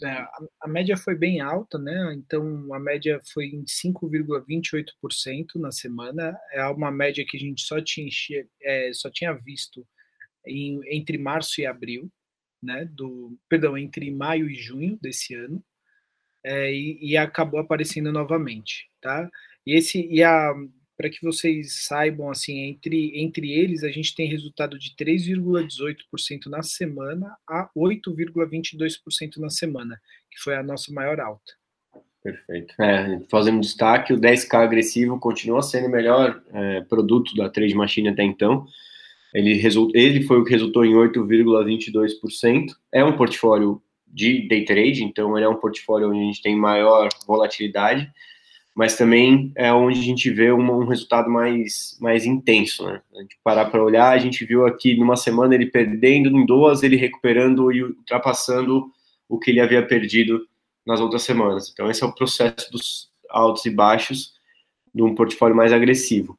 É, 0.04 0.28
a, 0.62 0.68
média 0.68 0.96
foi 0.96 1.16
bem 1.16 1.42
alta, 1.42 1.78
né? 1.80 2.14
Então 2.14 2.74
a 2.74 2.80
média 2.80 3.20
foi 3.34 3.46
em 3.48 3.64
5,28% 3.64 5.56
na 5.56 5.72
semana. 5.72 6.38
É 6.52 6.66
uma 6.68 6.92
média 6.92 7.26
que 7.28 7.36
a 7.38 7.40
gente 7.40 7.64
só 7.64 7.82
tinha, 7.82 8.10
é, 8.62 8.92
só 8.94 9.10
tinha 9.10 9.34
visto 9.34 9.88
em, 10.46 10.80
entre 10.86 11.18
março 11.18 11.60
e 11.62 11.66
abril, 11.66 12.12
né? 12.62 12.86
Do, 12.86 13.38
perdão, 13.50 13.78
entre 13.78 14.12
maio 14.12 14.50
e 14.50 14.56
junho 14.56 15.00
desse 15.02 15.34
ano. 15.34 15.64
É, 16.44 16.72
e, 16.72 17.00
e, 17.02 17.18
acabou 17.18 17.60
aparecendo 17.60 18.12
novamente, 18.12 18.90
tá? 19.02 19.30
E 19.66 19.76
esse 19.76 20.08
e 20.08 20.24
a 20.24 20.54
para 20.98 21.10
que 21.12 21.24
vocês 21.24 21.86
saibam, 21.86 22.32
assim, 22.32 22.60
entre, 22.62 23.22
entre 23.22 23.52
eles, 23.52 23.84
a 23.84 23.90
gente 23.90 24.16
tem 24.16 24.28
resultado 24.28 24.80
de 24.80 24.96
3,18% 24.96 26.48
na 26.48 26.64
semana 26.64 27.38
a 27.48 27.70
8,22% 27.78 29.38
na 29.38 29.52
semana, 29.52 30.02
que 30.32 30.40
foi 30.40 30.56
a 30.56 30.64
nossa 30.64 30.92
maior 30.92 31.20
alta. 31.20 31.54
Perfeito. 32.24 32.74
É, 32.82 33.22
fazendo 33.30 33.62
destaque, 33.62 34.12
o 34.12 34.20
10K 34.20 34.56
agressivo 34.56 35.20
continua 35.20 35.62
sendo 35.62 35.88
o 35.88 35.92
melhor 35.92 36.42
é, 36.52 36.82
produto 36.82 37.36
da 37.36 37.48
Trade 37.48 37.76
Machine 37.76 38.10
até 38.10 38.24
então. 38.24 38.66
Ele, 39.34 39.54
result, 39.54 39.92
ele 39.96 40.24
foi 40.24 40.40
o 40.40 40.44
que 40.44 40.52
resultou 40.52 40.84
em 40.84 40.94
8,22%. 40.94 42.72
É 42.92 43.04
um 43.04 43.16
portfólio 43.16 43.82
de 44.08 44.48
day 44.48 44.66
trade, 44.66 45.04
então 45.04 45.38
ele 45.38 45.46
é 45.46 45.50
um 45.50 45.60
portfólio 45.60 46.10
onde 46.10 46.20
a 46.20 46.24
gente 46.24 46.42
tem 46.42 46.56
maior 46.56 47.08
volatilidade 47.28 48.12
mas 48.78 48.96
também 48.96 49.52
é 49.56 49.74
onde 49.74 50.00
a 50.00 50.04
gente 50.04 50.30
vê 50.30 50.52
um, 50.52 50.86
resultado 50.86 51.28
mais, 51.32 51.98
mais 52.00 52.28
intenso, 52.28 52.86
né? 52.86 53.02
A 53.16 53.22
gente 53.22 53.36
parar 53.44 53.66
para 53.66 53.84
olhar, 53.84 54.12
a 54.12 54.20
gente 54.20 54.46
viu 54.46 54.68
aqui 54.68 54.96
numa 54.96 55.16
semana 55.16 55.56
ele 55.56 55.66
perdendo, 55.66 56.30
em 56.30 56.46
duas 56.46 56.84
ele 56.84 56.96
recuperando 56.96 57.72
e 57.72 57.84
ultrapassando 57.84 58.86
o 59.28 59.40
que 59.40 59.50
ele 59.50 59.62
havia 59.62 59.84
perdido 59.84 60.48
nas 60.86 61.00
outras 61.00 61.24
semanas. 61.24 61.72
Então 61.74 61.90
esse 61.90 62.04
é 62.04 62.06
o 62.06 62.14
processo 62.14 62.72
dos 62.72 63.10
altos 63.32 63.66
e 63.66 63.72
baixos 63.72 64.34
de 64.94 65.02
um 65.02 65.16
portfólio 65.16 65.56
mais 65.56 65.74
agressivo, 65.74 66.38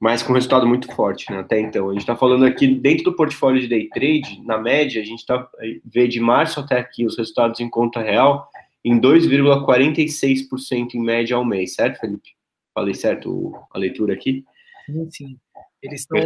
mas 0.00 0.24
com 0.24 0.32
resultado 0.32 0.66
muito 0.66 0.92
forte, 0.92 1.30
né? 1.30 1.38
Até 1.38 1.60
então, 1.60 1.90
a 1.90 1.92
gente 1.92 2.02
está 2.02 2.16
falando 2.16 2.44
aqui 2.44 2.66
dentro 2.66 3.04
do 3.04 3.14
portfólio 3.14 3.60
de 3.60 3.68
day 3.68 3.88
trade, 3.90 4.42
na 4.44 4.58
média, 4.58 5.00
a 5.00 5.04
gente 5.04 5.24
tá, 5.24 5.48
vê 5.84 6.08
de 6.08 6.18
março 6.18 6.58
até 6.58 6.80
aqui 6.80 7.06
os 7.06 7.16
resultados 7.16 7.60
em 7.60 7.70
conta 7.70 8.02
real 8.02 8.50
em 8.86 9.00
2,46% 9.00 10.94
em 10.94 11.00
média 11.00 11.36
ao 11.36 11.44
mês, 11.44 11.74
certo, 11.74 11.98
Felipe? 11.98 12.30
Falei 12.72 12.94
certo 12.94 13.52
a 13.72 13.78
leitura 13.78 14.14
aqui? 14.14 14.44
Sim, 14.86 15.10
sim. 15.10 15.38
Eles 15.82 16.02
estão 16.02 16.18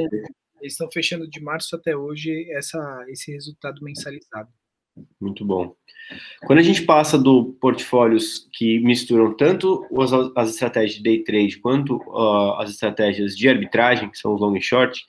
eles 0.60 0.74
estão 0.74 0.90
fechando 0.92 1.26
de 1.26 1.40
março 1.40 1.74
até 1.74 1.96
hoje 1.96 2.46
essa, 2.52 2.78
esse 3.08 3.32
resultado 3.32 3.82
mensalizado. 3.82 4.50
Muito 5.18 5.42
bom. 5.42 5.74
Quando 6.46 6.58
a 6.58 6.62
gente 6.62 6.82
passa 6.82 7.16
do 7.16 7.54
portfólios 7.54 8.46
que 8.52 8.78
misturam 8.80 9.34
tanto 9.34 9.86
as, 9.98 10.12
as 10.36 10.50
estratégias 10.50 10.96
de 10.96 11.02
day 11.02 11.24
trade 11.24 11.58
quanto 11.60 11.96
uh, 11.96 12.54
as 12.58 12.68
estratégias 12.68 13.34
de 13.34 13.48
arbitragem, 13.48 14.10
que 14.10 14.18
são 14.18 14.34
os 14.34 14.40
long 14.40 14.54
e 14.54 14.60
short, 14.60 15.02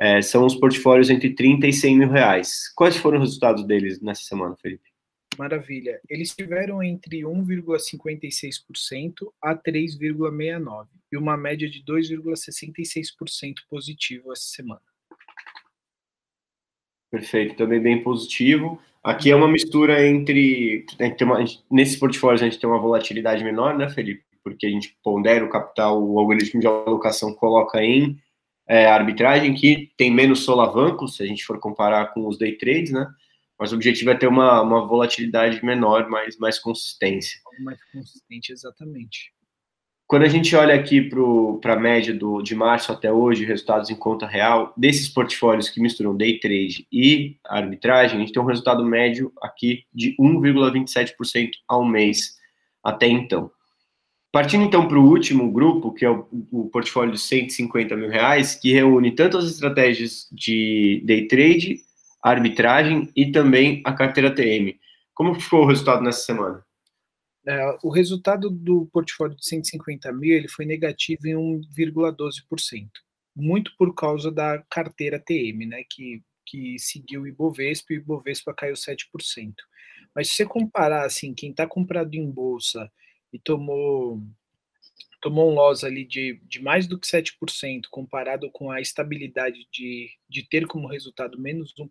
é, 0.00 0.22
são 0.22 0.46
os 0.46 0.54
portfólios 0.54 1.10
entre 1.10 1.34
30 1.34 1.66
e 1.66 1.72
100 1.72 1.98
mil 1.98 2.08
reais. 2.08 2.72
Quais 2.74 2.96
foram 2.96 3.18
os 3.18 3.28
resultados 3.28 3.66
deles 3.66 4.00
nessa 4.00 4.22
semana, 4.22 4.56
Felipe? 4.56 4.93
Maravilha. 5.38 6.00
Eles 6.08 6.34
tiveram 6.34 6.82
entre 6.82 7.22
1,56% 7.22 9.32
a 9.40 9.54
3,69% 9.54 10.86
e 11.12 11.16
uma 11.16 11.36
média 11.36 11.68
de 11.68 11.82
2,66% 11.84 13.54
positivo 13.68 14.32
essa 14.32 14.44
semana. 14.44 14.80
Perfeito, 17.10 17.56
também 17.56 17.80
bem 17.80 18.02
positivo. 18.02 18.80
Aqui 19.02 19.30
é 19.30 19.36
uma 19.36 19.46
mistura 19.46 20.04
entre. 20.04 20.84
Uma, 21.22 21.44
nesses 21.70 21.96
portfólios 21.96 22.42
a 22.42 22.46
gente 22.46 22.58
tem 22.58 22.68
uma 22.68 22.80
volatilidade 22.80 23.44
menor, 23.44 23.76
né, 23.76 23.88
Felipe? 23.88 24.24
Porque 24.42 24.66
a 24.66 24.70
gente 24.70 24.96
pondera 25.02 25.44
o 25.44 25.48
capital, 25.48 26.02
o 26.02 26.18
algoritmo 26.18 26.60
de 26.60 26.66
alocação 26.66 27.32
coloca 27.34 27.82
em 27.82 28.18
é, 28.66 28.86
arbitragem, 28.86 29.54
que 29.54 29.92
tem 29.96 30.10
menos 30.10 30.40
solavancos, 30.40 31.16
se 31.16 31.22
a 31.22 31.26
gente 31.26 31.44
for 31.44 31.58
comparar 31.60 32.12
com 32.12 32.26
os 32.26 32.38
day 32.38 32.56
trades, 32.56 32.90
né? 32.90 33.06
Mas 33.58 33.72
o 33.72 33.76
objetivo 33.76 34.10
é 34.10 34.16
ter 34.16 34.26
uma, 34.26 34.60
uma 34.62 34.86
volatilidade 34.86 35.64
menor, 35.64 36.08
mais, 36.08 36.36
mais 36.38 36.58
consistência. 36.58 37.38
Mais 37.60 37.78
consistente, 37.92 38.52
exatamente. 38.52 39.32
Quando 40.06 40.24
a 40.24 40.28
gente 40.28 40.54
olha 40.54 40.74
aqui 40.74 41.00
para 41.60 41.72
a 41.72 41.80
média 41.80 42.12
do, 42.12 42.42
de 42.42 42.54
março 42.54 42.92
até 42.92 43.10
hoje, 43.10 43.44
resultados 43.44 43.88
em 43.88 43.96
conta 43.96 44.26
real, 44.26 44.74
desses 44.76 45.08
portfólios 45.08 45.70
que 45.70 45.80
misturam 45.80 46.14
day 46.14 46.38
trade 46.38 46.86
e 46.92 47.36
arbitragem, 47.46 48.16
a 48.16 48.20
gente 48.20 48.32
tem 48.32 48.42
um 48.42 48.46
resultado 48.46 48.84
médio 48.84 49.32
aqui 49.42 49.84
de 49.92 50.14
1,27% 50.20 51.50
ao 51.66 51.84
mês 51.84 52.36
até 52.82 53.06
então. 53.06 53.50
Partindo 54.30 54.64
então 54.64 54.86
para 54.86 54.98
o 54.98 55.08
último 55.08 55.50
grupo, 55.50 55.92
que 55.92 56.04
é 56.04 56.10
o, 56.10 56.26
o, 56.50 56.68
portfólio 56.68 57.12
de 57.12 57.20
150 57.20 57.96
mil 57.96 58.10
reais, 58.10 58.54
que 58.54 58.72
reúne 58.72 59.12
tanto 59.12 59.38
as 59.38 59.46
estratégias 59.46 60.28
de 60.30 61.02
day 61.06 61.26
trade, 61.28 61.80
arbitragem 62.24 63.12
e 63.14 63.30
também 63.30 63.82
a 63.84 63.92
carteira 63.92 64.34
TM. 64.34 64.80
Como 65.12 65.38
ficou 65.38 65.62
o 65.62 65.66
resultado 65.66 66.02
nessa 66.02 66.24
semana? 66.24 66.64
É, 67.46 67.76
o 67.82 67.90
resultado 67.90 68.48
do 68.48 68.86
portfólio 68.86 69.36
de 69.36 69.46
150 69.46 70.10
mil 70.12 70.34
ele 70.34 70.48
foi 70.48 70.64
negativo 70.64 71.28
em 71.28 71.34
1,12%, 71.34 72.88
muito 73.36 73.76
por 73.76 73.94
causa 73.94 74.32
da 74.32 74.64
carteira 74.70 75.20
TM, 75.20 75.66
né, 75.66 75.82
que, 75.88 76.22
que 76.46 76.78
seguiu 76.78 77.22
o 77.22 77.26
Ibovespa 77.26 77.92
e 77.92 77.98
o 77.98 78.00
Ibovespa 78.00 78.54
caiu 78.54 78.74
7%. 78.74 79.52
Mas 80.14 80.28
se 80.28 80.36
você 80.36 80.46
comparar 80.46 81.04
assim, 81.04 81.34
quem 81.34 81.50
está 81.50 81.66
comprado 81.66 82.14
em 82.14 82.30
bolsa 82.30 82.90
e 83.30 83.38
tomou 83.38 84.22
tomou 85.24 85.50
um 85.50 85.54
loss 85.54 85.82
ali 85.82 86.04
de, 86.04 86.38
de 86.46 86.60
mais 86.60 86.86
do 86.86 87.00
que 87.00 87.06
7%, 87.06 87.84
comparado 87.90 88.50
com 88.50 88.70
a 88.70 88.78
estabilidade 88.78 89.66
de, 89.72 90.10
de 90.28 90.46
ter 90.46 90.66
como 90.66 90.86
resultado 90.86 91.40
menos 91.40 91.72
1%, 91.72 91.88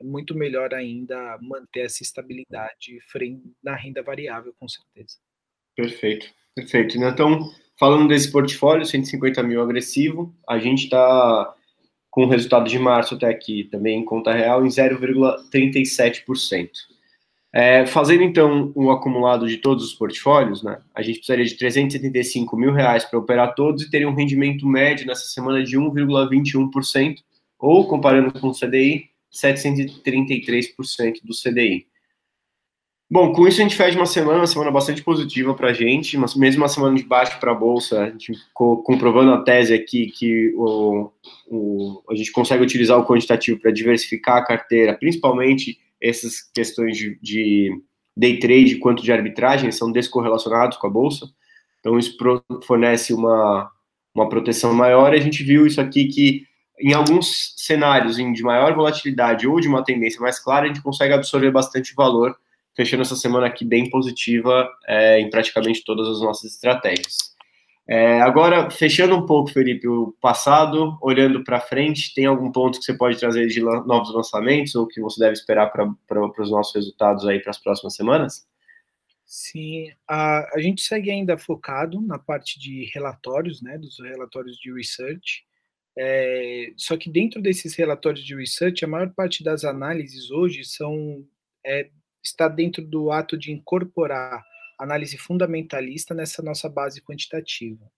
é 0.00 0.04
muito 0.04 0.32
melhor 0.32 0.72
ainda 0.72 1.36
manter 1.42 1.86
essa 1.86 2.04
estabilidade 2.04 3.00
na 3.60 3.74
renda 3.74 4.00
variável, 4.00 4.54
com 4.60 4.68
certeza. 4.68 5.16
Perfeito, 5.74 6.28
perfeito. 6.54 6.96
Então, 6.98 7.50
falando 7.76 8.06
desse 8.06 8.30
portfólio, 8.30 8.86
150 8.86 9.42
mil 9.42 9.60
agressivo, 9.60 10.32
a 10.48 10.56
gente 10.60 10.84
está 10.84 11.52
com 12.08 12.26
o 12.26 12.28
resultado 12.28 12.68
de 12.68 12.78
março 12.78 13.16
até 13.16 13.26
aqui, 13.26 13.64
também 13.64 13.98
em 13.98 14.04
conta 14.04 14.32
real, 14.32 14.64
em 14.64 14.68
0,37%. 14.68 16.70
É, 17.52 17.84
fazendo 17.84 18.22
então 18.22 18.72
um 18.76 18.90
acumulado 18.90 19.48
de 19.48 19.56
todos 19.56 19.84
os 19.84 19.92
portfólios, 19.92 20.62
né, 20.62 20.80
a 20.94 21.02
gente 21.02 21.16
precisaria 21.16 21.44
de 21.44 21.56
375 21.56 22.56
mil 22.56 22.72
reais 22.72 23.04
para 23.04 23.18
operar 23.18 23.54
todos 23.56 23.82
e 23.82 23.90
teria 23.90 24.08
um 24.08 24.14
rendimento 24.14 24.64
médio 24.66 25.04
nessa 25.04 25.26
semana 25.26 25.64
de 25.64 25.76
1,21%, 25.76 27.16
ou 27.58 27.88
comparando 27.88 28.32
com 28.32 28.48
o 28.48 28.54
CDI, 28.54 29.10
733% 29.32 31.20
do 31.24 31.34
CDI. 31.34 31.86
Bom, 33.12 33.32
com 33.32 33.48
isso 33.48 33.60
a 33.60 33.64
gente 33.64 33.76
fez 33.76 33.96
uma 33.96 34.06
semana, 34.06 34.38
uma 34.38 34.46
semana 34.46 34.70
bastante 34.70 35.02
positiva 35.02 35.52
para 35.52 35.70
a 35.70 35.72
gente, 35.72 36.16
mas 36.16 36.36
mesmo 36.36 36.62
uma 36.62 36.68
semana 36.68 36.96
de 36.96 37.02
baixo 37.02 37.40
para 37.40 37.50
a 37.50 37.54
bolsa, 37.54 38.02
a 38.02 38.10
gente 38.10 38.32
ficou 38.32 38.84
comprovando 38.84 39.32
a 39.32 39.42
tese 39.42 39.74
aqui 39.74 40.06
que 40.06 40.54
o, 40.54 41.10
o, 41.48 42.02
a 42.08 42.14
gente 42.14 42.30
consegue 42.30 42.62
utilizar 42.62 42.96
o 42.96 43.04
quantitativo 43.04 43.58
para 43.58 43.72
diversificar 43.72 44.36
a 44.36 44.44
carteira, 44.44 44.94
principalmente 44.94 45.76
essas 46.02 46.42
questões 46.54 46.96
de, 46.96 47.18
de 47.22 47.70
day 48.16 48.38
trade 48.38 48.76
quanto 48.76 49.02
de 49.02 49.12
arbitragem 49.12 49.70
são 49.70 49.92
descorrelacionados 49.92 50.78
com 50.78 50.86
a 50.86 50.90
bolsa, 50.90 51.28
então 51.78 51.98
isso 51.98 52.16
fornece 52.64 53.12
uma, 53.12 53.70
uma 54.14 54.28
proteção 54.28 54.74
maior. 54.74 55.12
E 55.12 55.18
a 55.18 55.20
gente 55.20 55.42
viu 55.42 55.66
isso 55.66 55.80
aqui 55.80 56.06
que 56.06 56.46
em 56.80 56.94
alguns 56.94 57.54
cenários 57.56 58.16
de 58.16 58.42
maior 58.42 58.74
volatilidade 58.74 59.46
ou 59.46 59.60
de 59.60 59.68
uma 59.68 59.84
tendência 59.84 60.20
mais 60.20 60.38
clara, 60.38 60.64
a 60.64 60.68
gente 60.68 60.82
consegue 60.82 61.12
absorver 61.12 61.50
bastante 61.50 61.94
valor, 61.94 62.34
fechando 62.74 63.02
essa 63.02 63.16
semana 63.16 63.46
aqui 63.46 63.64
bem 63.64 63.90
positiva 63.90 64.68
é, 64.86 65.20
em 65.20 65.28
praticamente 65.28 65.84
todas 65.84 66.08
as 66.08 66.22
nossas 66.22 66.52
estratégias. 66.52 67.16
É, 67.92 68.20
agora, 68.20 68.70
fechando 68.70 69.16
um 69.16 69.26
pouco, 69.26 69.50
Felipe, 69.50 69.88
o 69.88 70.12
passado, 70.20 70.96
olhando 71.02 71.42
para 71.42 71.58
frente, 71.58 72.14
tem 72.14 72.24
algum 72.24 72.52
ponto 72.52 72.78
que 72.78 72.84
você 72.84 72.94
pode 72.94 73.18
trazer 73.18 73.48
de 73.48 73.60
novos 73.60 74.14
lançamentos 74.14 74.76
ou 74.76 74.86
que 74.86 75.00
você 75.00 75.18
deve 75.18 75.32
esperar 75.32 75.72
para 75.72 76.40
os 76.40 76.50
nossos 76.52 76.72
resultados 76.72 77.26
aí 77.26 77.40
para 77.40 77.50
as 77.50 77.58
próximas 77.58 77.96
semanas? 77.96 78.46
Sim, 79.26 79.90
a, 80.06 80.48
a 80.54 80.60
gente 80.60 80.82
segue 80.82 81.10
ainda 81.10 81.36
focado 81.36 82.00
na 82.00 82.16
parte 82.16 82.60
de 82.60 82.88
relatórios, 82.94 83.60
né, 83.60 83.76
dos 83.76 83.98
relatórios 83.98 84.56
de 84.58 84.72
research. 84.72 85.44
É, 85.98 86.72
só 86.76 86.96
que 86.96 87.10
dentro 87.10 87.42
desses 87.42 87.74
relatórios 87.74 88.24
de 88.24 88.36
research, 88.36 88.84
a 88.84 88.88
maior 88.88 89.10
parte 89.10 89.42
das 89.42 89.64
análises 89.64 90.30
hoje 90.30 90.64
são 90.64 91.26
é, 91.66 91.90
está 92.22 92.46
dentro 92.46 92.86
do 92.86 93.10
ato 93.10 93.36
de 93.36 93.50
incorporar 93.50 94.44
análise 94.80 95.16
fundamentalista 95.18 96.14
nessa 96.14 96.42
nossa 96.42 96.68
base 96.68 97.02
quantitativa, 97.02 97.90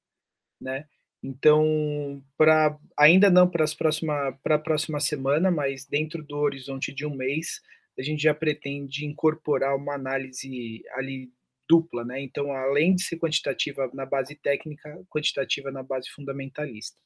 né? 0.61 0.87
Então, 1.23 2.21
para 2.37 2.77
ainda 2.99 3.31
não 3.31 3.49
para 3.49 3.65
a 3.65 4.59
próxima 4.59 4.99
semana, 4.99 5.51
mas 5.53 5.87
dentro 5.87 6.25
do 6.25 6.37
horizonte 6.37 6.93
de 6.93 7.07
um 7.07 7.15
mês, 7.15 7.61
a 7.97 8.03
gente 8.03 8.23
já 8.23 8.35
pretende 8.35 9.07
incorporar 9.07 9.77
uma 9.77 9.95
análise 9.95 10.83
ali 10.95 11.31
dupla, 11.69 12.05
né? 12.05 12.21
Então, 12.21 12.53
além 12.53 12.97
de 12.97 13.03
ser 13.03 13.19
quantitativa 13.19 13.89
na 13.95 14.05
base 14.05 14.35
técnica, 14.35 15.01
quantitativa 15.09 15.71
na 15.71 15.83
base 15.83 16.11
fundamentalista. 16.11 16.99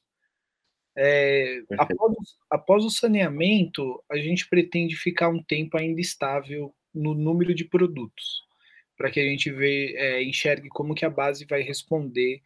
É, 0.97 1.61
após, 1.77 2.15
após, 2.49 2.83
o 2.83 2.89
saneamento, 2.89 4.03
a 4.09 4.17
gente 4.17 4.49
pretende 4.49 4.95
ficar 4.95 5.29
um 5.29 5.43
tempo 5.43 5.77
ainda 5.77 6.01
estável 6.01 6.73
no 6.91 7.13
número 7.13 7.53
de 7.53 7.63
produtos 7.63 8.46
para 8.97 9.11
que 9.11 9.19
a 9.19 9.23
gente 9.23 9.51
vê, 9.51 9.93
é, 9.95 10.23
enxergue 10.23 10.69
como 10.69 10.95
que 10.95 11.05
a 11.05 11.09
base 11.09 11.45
vai 11.45 11.61
responder 11.61 12.41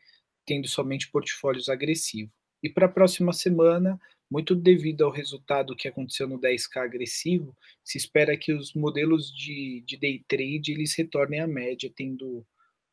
tendo 0.46 0.68
somente 0.68 1.10
portfólios 1.10 1.70
agressivos. 1.70 2.34
E 2.62 2.70
para 2.70 2.86
a 2.86 2.90
próxima 2.90 3.34
semana, 3.34 4.00
muito 4.30 4.56
devido 4.56 5.04
ao 5.04 5.12
resultado 5.12 5.76
que 5.76 5.88
aconteceu 5.88 6.28
no 6.28 6.40
10K 6.40 6.78
agressivo, 6.78 7.56
se 7.84 7.98
espera 7.98 8.38
que 8.38 8.54
os 8.54 8.74
modelos 8.74 9.34
de, 9.34 9.84
de 9.86 9.98
day 9.98 10.24
trade 10.28 10.72
eles 10.72 10.96
retornem 10.96 11.40
à 11.40 11.48
média, 11.48 11.92
tendo 11.96 12.46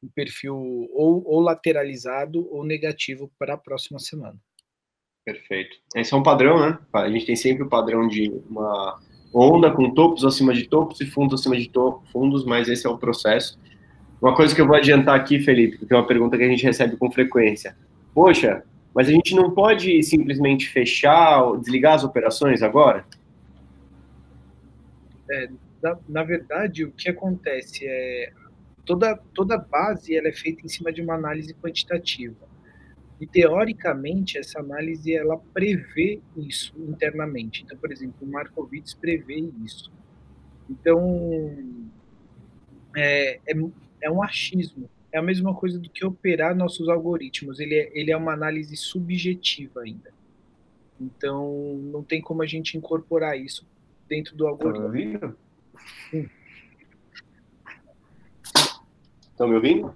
um 0.03 0.09
perfil 0.09 0.55
ou, 0.92 1.23
ou 1.27 1.40
lateralizado 1.40 2.49
ou 2.53 2.64
negativo 2.64 3.31
para 3.38 3.55
a 3.55 3.59
próxima 3.59 3.99
semana. 3.99 4.40
Perfeito. 5.25 5.77
Esse 5.94 6.14
é 6.14 6.16
um 6.16 6.23
padrão, 6.23 6.59
né? 6.59 6.79
A 6.92 7.11
gente 7.11 7.27
tem 7.27 7.37
sempre 7.37 7.62
o 7.62 7.68
padrão 7.68 8.09
de 8.09 8.31
uma 8.49 8.99
onda 9.33 9.71
com 9.71 9.93
topos 9.93 10.25
acima 10.25 10.53
de 10.53 10.69
topos 10.69 11.01
e 11.01 11.07
fundos 11.07 11.41
acima 11.41 11.57
de 11.57 11.71
fundos, 12.12 12.45
mas 12.45 12.69
esse 12.69 12.87
é 12.87 12.91
o 12.91 12.99
processo. 12.99 13.59
Uma 14.21 14.35
coisa 14.35 14.55
que 14.55 14.61
eu 14.61 14.67
vou 14.67 14.77
adiantar 14.77 15.14
aqui, 15.14 15.38
Felipe, 15.38 15.87
que 15.87 15.93
é 15.93 15.97
uma 15.97 16.07
pergunta 16.07 16.37
que 16.37 16.43
a 16.43 16.49
gente 16.49 16.64
recebe 16.64 16.97
com 16.97 17.11
frequência. 17.11 17.77
Poxa, 18.12 18.64
mas 18.95 19.09
a 19.09 19.12
gente 19.12 19.35
não 19.35 19.53
pode 19.53 20.03
simplesmente 20.03 20.69
fechar, 20.69 21.57
desligar 21.59 21.95
as 21.95 22.05
operações 22.05 22.62
agora? 22.62 23.05
É, 25.31 25.49
na, 25.83 25.99
na, 26.09 26.23
verdade, 26.25 26.85
o 26.85 26.91
que 26.91 27.09
acontece 27.09 27.87
é 27.87 28.33
toda 28.85 29.17
toda 29.35 29.59
base 29.59 30.17
ela 30.17 30.29
é 30.29 30.33
feita 30.33 30.62
em 30.64 30.69
cima 30.69 30.93
de 30.93 31.01
uma 31.01 31.14
análise 31.14 31.55
quantitativa. 31.55 32.35
E 33.20 33.26
teoricamente 33.26 34.38
essa 34.38 34.61
análise 34.61 35.12
ela 35.12 35.37
prevê 35.52 36.20
isso 36.37 36.72
internamente. 36.78 37.62
Então, 37.64 37.76
por 37.76 37.90
exemplo, 37.90 38.16
o 38.20 38.31
Markowitz 38.31 38.94
prevê 38.94 39.50
isso. 39.64 39.90
Então 40.70 41.59
é, 42.96 43.40
é, 43.46 43.54
é 44.02 44.11
um 44.11 44.22
achismo. 44.22 44.88
É 45.11 45.18
a 45.18 45.22
mesma 45.22 45.54
coisa 45.54 45.78
do 45.78 45.88
que 45.88 46.04
operar 46.04 46.54
nossos 46.54 46.88
algoritmos. 46.88 47.59
Ele 47.59 47.74
é, 47.74 47.90
ele 47.98 48.11
é 48.12 48.16
uma 48.16 48.33
análise 48.33 48.76
subjetiva 48.76 49.81
ainda. 49.81 50.12
Então 51.00 51.78
não 51.92 52.02
tem 52.02 52.20
como 52.20 52.42
a 52.42 52.46
gente 52.46 52.76
incorporar 52.76 53.38
isso 53.38 53.66
dentro 54.09 54.37
do 54.37 54.46
algoritmo. 54.46 54.87
Estão 54.87 54.90
me 54.90 54.98
ouvindo? 54.98 55.37
Estão 59.31 59.48
me 59.48 59.54
ouvindo? 59.54 59.94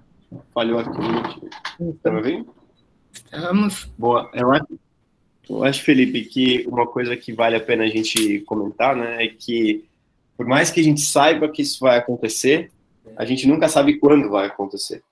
Falhou 0.55 0.79
aqui. 0.79 0.91
Estão 1.81 2.13
me 2.13 2.19
ouvindo? 2.19 2.62
Boa. 3.97 4.31
Eu 4.35 4.53
acho, 4.53 4.67
eu 5.49 5.65
acho, 5.65 5.83
Felipe, 5.83 6.25
que 6.25 6.65
uma 6.67 6.87
coisa 6.87 7.17
que 7.17 7.33
vale 7.33 7.57
a 7.57 7.61
pena 7.61 7.85
a 7.85 7.89
gente 7.89 8.41
comentar, 8.41 8.95
né, 8.95 9.25
é 9.25 9.29
que 9.29 9.85
por 10.37 10.47
mais 10.47 10.71
que 10.71 10.81
a 10.81 10.85
gente 10.85 11.01
saiba 11.01 11.49
que 11.49 11.63
isso 11.63 11.81
vai 11.81 11.99
acontecer, 11.99 12.71
a 13.17 13.25
gente 13.25 13.47
nunca 13.47 13.69
sabe 13.69 13.99
quando 13.99 14.31
vai 14.31 14.47
acontecer. 14.47 15.03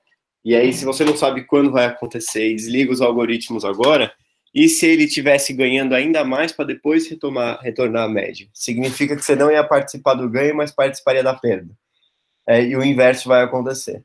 E 0.44 0.54
aí, 0.54 0.72
se 0.72 0.84
você 0.84 1.04
não 1.04 1.16
sabe 1.16 1.44
quando 1.44 1.70
vai 1.70 1.84
acontecer 1.84 2.54
desliga 2.54 2.92
os 2.92 3.00
algoritmos 3.00 3.64
agora, 3.64 4.12
e 4.54 4.68
se 4.68 4.86
ele 4.86 5.06
tivesse 5.06 5.52
ganhando 5.52 5.94
ainda 5.94 6.24
mais 6.24 6.50
para 6.50 6.64
depois 6.64 7.08
retomar, 7.08 7.60
retornar 7.60 8.04
à 8.04 8.08
média? 8.08 8.48
Significa 8.52 9.14
que 9.14 9.24
você 9.24 9.36
não 9.36 9.50
ia 9.50 9.62
participar 9.62 10.14
do 10.14 10.28
ganho, 10.28 10.56
mas 10.56 10.72
participaria 10.72 11.22
da 11.22 11.34
perda. 11.34 11.70
É, 12.46 12.62
e 12.64 12.76
o 12.76 12.82
inverso 12.82 13.28
vai 13.28 13.44
acontecer. 13.44 14.02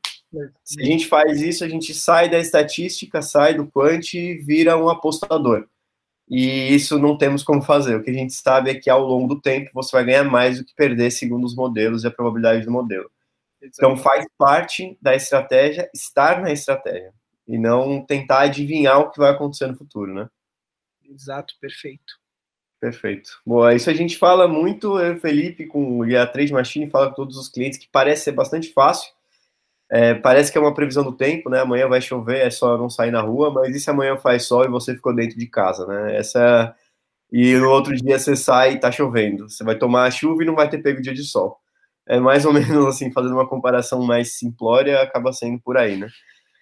Se 0.64 0.80
a 0.80 0.84
gente 0.84 1.06
faz 1.06 1.40
isso, 1.40 1.64
a 1.64 1.68
gente 1.68 1.94
sai 1.94 2.28
da 2.28 2.38
estatística, 2.38 3.22
sai 3.22 3.54
do 3.54 3.66
quant 3.66 4.14
e 4.14 4.34
vira 4.34 4.76
um 4.76 4.88
apostador. 4.88 5.66
E 6.28 6.74
isso 6.74 6.98
não 6.98 7.16
temos 7.16 7.44
como 7.44 7.62
fazer. 7.62 7.96
O 7.96 8.02
que 8.02 8.10
a 8.10 8.14
gente 8.14 8.32
sabe 8.32 8.70
é 8.70 8.74
que 8.74 8.90
ao 8.90 9.02
longo 9.04 9.34
do 9.34 9.40
tempo 9.40 9.70
você 9.72 9.92
vai 9.92 10.04
ganhar 10.04 10.24
mais 10.24 10.58
do 10.58 10.64
que 10.64 10.74
perder 10.74 11.10
segundo 11.10 11.44
os 11.44 11.54
modelos 11.54 12.02
e 12.02 12.06
a 12.06 12.10
probabilidade 12.10 12.64
do 12.64 12.72
modelo. 12.72 13.10
Então 13.62 13.96
faz 13.96 14.26
parte 14.36 14.98
da 15.00 15.14
estratégia 15.14 15.88
estar 15.94 16.40
na 16.40 16.52
estratégia 16.52 17.12
e 17.46 17.56
não 17.56 18.04
tentar 18.04 18.40
adivinhar 18.40 18.98
o 18.98 19.10
que 19.10 19.18
vai 19.18 19.30
acontecer 19.30 19.66
no 19.66 19.76
futuro, 19.76 20.12
né? 20.12 20.28
Exato, 21.04 21.54
perfeito. 21.60 22.14
Perfeito. 22.80 23.40
Boa, 23.46 23.74
isso 23.74 23.88
a 23.88 23.94
gente 23.94 24.18
fala 24.18 24.46
muito, 24.46 24.98
eu, 24.98 25.18
Felipe, 25.18 25.66
com 25.66 26.00
o 26.00 26.04
IA3 26.04 26.50
Machine, 26.50 26.90
fala 26.90 27.08
com 27.08 27.14
todos 27.14 27.36
os 27.36 27.48
clientes 27.48 27.78
que 27.78 27.88
parece 27.90 28.24
ser 28.24 28.32
bastante 28.32 28.72
fácil, 28.72 29.10
É, 29.90 30.14
parece 30.14 30.50
que 30.50 30.58
é 30.58 30.60
uma 30.60 30.74
previsão 30.74 31.04
do 31.04 31.16
tempo, 31.16 31.48
né? 31.48 31.60
Amanhã 31.60 31.88
vai 31.88 32.00
chover, 32.00 32.44
é 32.44 32.50
só 32.50 32.76
não 32.76 32.90
sair 32.90 33.10
na 33.12 33.20
rua, 33.20 33.52
mas 33.52 33.74
e 33.74 33.80
se 33.80 33.88
amanhã 33.88 34.16
faz 34.16 34.44
sol 34.44 34.64
e 34.64 34.68
você 34.68 34.94
ficou 34.94 35.14
dentro 35.14 35.38
de 35.38 35.46
casa, 35.46 35.86
né? 35.86 36.16
Essa 36.16 36.74
e 37.30 37.54
no 37.56 37.70
outro 37.70 37.94
dia 37.94 38.18
você 38.18 38.36
sai 38.36 38.72
e 38.74 38.80
tá 38.80 38.90
chovendo. 38.90 39.48
Você 39.48 39.64
vai 39.64 39.76
tomar 39.76 40.04
a 40.04 40.10
chuva 40.10 40.42
e 40.42 40.46
não 40.46 40.54
vai 40.54 40.68
ter 40.68 40.78
pego 40.78 41.02
dia 41.02 41.14
de 41.14 41.24
sol. 41.24 41.58
É 42.06 42.18
mais 42.20 42.44
ou 42.44 42.52
menos 42.54 42.86
assim, 42.86 43.12
fazendo 43.12 43.34
uma 43.34 43.48
comparação 43.48 44.02
mais 44.02 44.38
simplória, 44.38 45.02
acaba 45.02 45.32
sendo 45.32 45.60
por 45.60 45.76
aí, 45.76 45.96
né? 45.96 46.08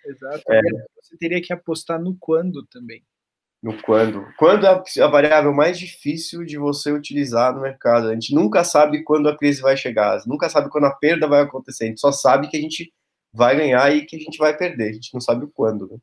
Exato. 0.06 0.42
É. 0.50 0.60
Você 1.02 1.16
teria 1.18 1.40
que 1.40 1.52
apostar 1.52 2.00
no 2.00 2.16
quando 2.18 2.66
também. 2.66 3.02
No 3.62 3.80
quando. 3.82 4.26
Quando 4.38 4.66
é 4.66 4.82
a 5.00 5.06
variável 5.06 5.52
mais 5.54 5.78
difícil 5.78 6.44
de 6.44 6.58
você 6.58 6.92
utilizar 6.92 7.54
no 7.54 7.62
mercado. 7.62 8.08
A 8.08 8.12
gente 8.12 8.34
nunca 8.34 8.62
sabe 8.62 9.02
quando 9.02 9.28
a 9.28 9.36
crise 9.36 9.62
vai 9.62 9.76
chegar, 9.76 10.20
nunca 10.26 10.50
sabe 10.50 10.68
quando 10.68 10.84
a 10.84 10.94
perda 10.94 11.26
vai 11.26 11.40
acontecer. 11.40 11.84
A 11.84 11.86
gente 11.88 12.00
só 12.00 12.12
sabe 12.12 12.48
que 12.48 12.56
a 12.58 12.60
gente 12.60 12.92
vai 13.34 13.56
ganhar 13.56 13.92
e 13.94 14.06
que 14.06 14.14
a 14.14 14.18
gente 14.18 14.38
vai 14.38 14.56
perder. 14.56 14.90
A 14.90 14.92
gente 14.92 15.12
não 15.12 15.20
sabe 15.20 15.44
o 15.44 15.50
quando. 15.52 15.90
Né? 15.90 15.98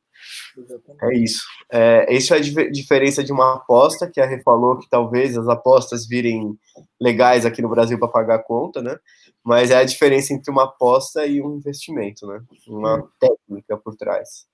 É 1.03 1.17
isso. 1.17 1.41
É, 1.71 2.13
isso 2.13 2.33
é 2.33 2.37
a 2.37 2.69
diferença 2.69 3.23
de 3.23 3.31
uma 3.31 3.55
aposta, 3.55 4.09
que 4.09 4.19
a 4.19 4.25
Rê 4.25 4.41
falou 4.43 4.77
que 4.77 4.89
talvez 4.89 5.37
as 5.37 5.47
apostas 5.47 6.05
virem 6.05 6.53
legais 6.99 7.45
aqui 7.45 7.61
no 7.61 7.69
Brasil 7.69 7.97
para 7.97 8.09
pagar 8.09 8.35
a 8.35 8.43
conta, 8.43 8.81
né? 8.81 8.97
Mas 9.43 9.71
é 9.71 9.77
a 9.77 9.85
diferença 9.85 10.33
entre 10.33 10.51
uma 10.51 10.65
aposta 10.65 11.25
e 11.25 11.41
um 11.41 11.55
investimento, 11.55 12.27
né? 12.27 12.43
Uma 12.67 13.09
técnica 13.17 13.77
por 13.77 13.95
trás. 13.95 14.45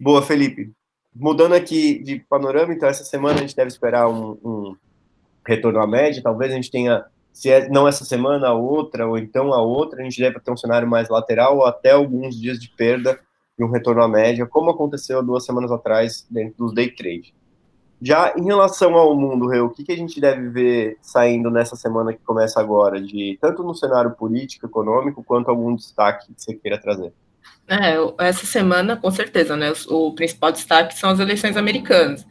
Boa, 0.00 0.22
Felipe. 0.22 0.72
Mudando 1.14 1.54
aqui 1.54 2.02
de 2.02 2.20
panorama, 2.20 2.72
então 2.72 2.88
essa 2.88 3.04
semana 3.04 3.38
a 3.38 3.42
gente 3.42 3.54
deve 3.54 3.68
esperar 3.68 4.08
um, 4.08 4.38
um 4.42 4.76
retorno 5.46 5.80
à 5.80 5.86
média. 5.86 6.22
Talvez 6.22 6.50
a 6.50 6.54
gente 6.54 6.70
tenha 6.70 7.04
se 7.32 7.50
é 7.50 7.68
não 7.68 7.86
essa 7.86 8.04
semana, 8.04 8.48
a 8.48 8.54
outra, 8.54 9.06
ou 9.06 9.18
então 9.18 9.52
a 9.52 9.62
outra, 9.62 10.00
a 10.00 10.04
gente 10.04 10.20
deve 10.20 10.40
ter 10.40 10.50
um 10.50 10.56
cenário 10.56 10.88
mais 10.88 11.08
lateral 11.08 11.58
ou 11.58 11.64
até 11.64 11.92
alguns 11.92 12.38
dias 12.38 12.58
de 12.58 12.68
perda 12.68 13.18
e 13.58 13.64
um 13.64 13.70
retorno 13.70 14.02
à 14.02 14.08
média, 14.08 14.46
como 14.46 14.70
aconteceu 14.70 15.22
duas 15.22 15.44
semanas 15.44 15.70
atrás 15.70 16.26
dentro 16.30 16.56
dos 16.58 16.74
day 16.74 16.90
trade. 16.90 17.34
Já 18.02 18.32
em 18.34 18.44
relação 18.44 18.94
ao 18.94 19.14
mundo, 19.14 19.46
Reu, 19.46 19.66
o 19.66 19.70
que, 19.70 19.84
que 19.84 19.92
a 19.92 19.96
gente 19.96 20.18
deve 20.18 20.48
ver 20.48 20.96
saindo 21.02 21.50
nessa 21.50 21.76
semana 21.76 22.14
que 22.14 22.20
começa 22.24 22.58
agora, 22.58 22.98
de 22.98 23.38
tanto 23.40 23.62
no 23.62 23.74
cenário 23.74 24.12
político, 24.12 24.64
econômico, 24.64 25.22
quanto 25.22 25.50
algum 25.50 25.74
destaque 25.76 26.32
que 26.32 26.42
você 26.42 26.54
queira 26.54 26.80
trazer? 26.80 27.12
É, 27.68 27.96
essa 28.26 28.46
semana, 28.46 28.96
com 28.96 29.10
certeza, 29.10 29.54
né? 29.54 29.70
O, 29.88 30.08
o 30.08 30.14
principal 30.14 30.50
destaque 30.50 30.98
são 30.98 31.10
as 31.10 31.20
eleições 31.20 31.58
americanas. 31.58 32.26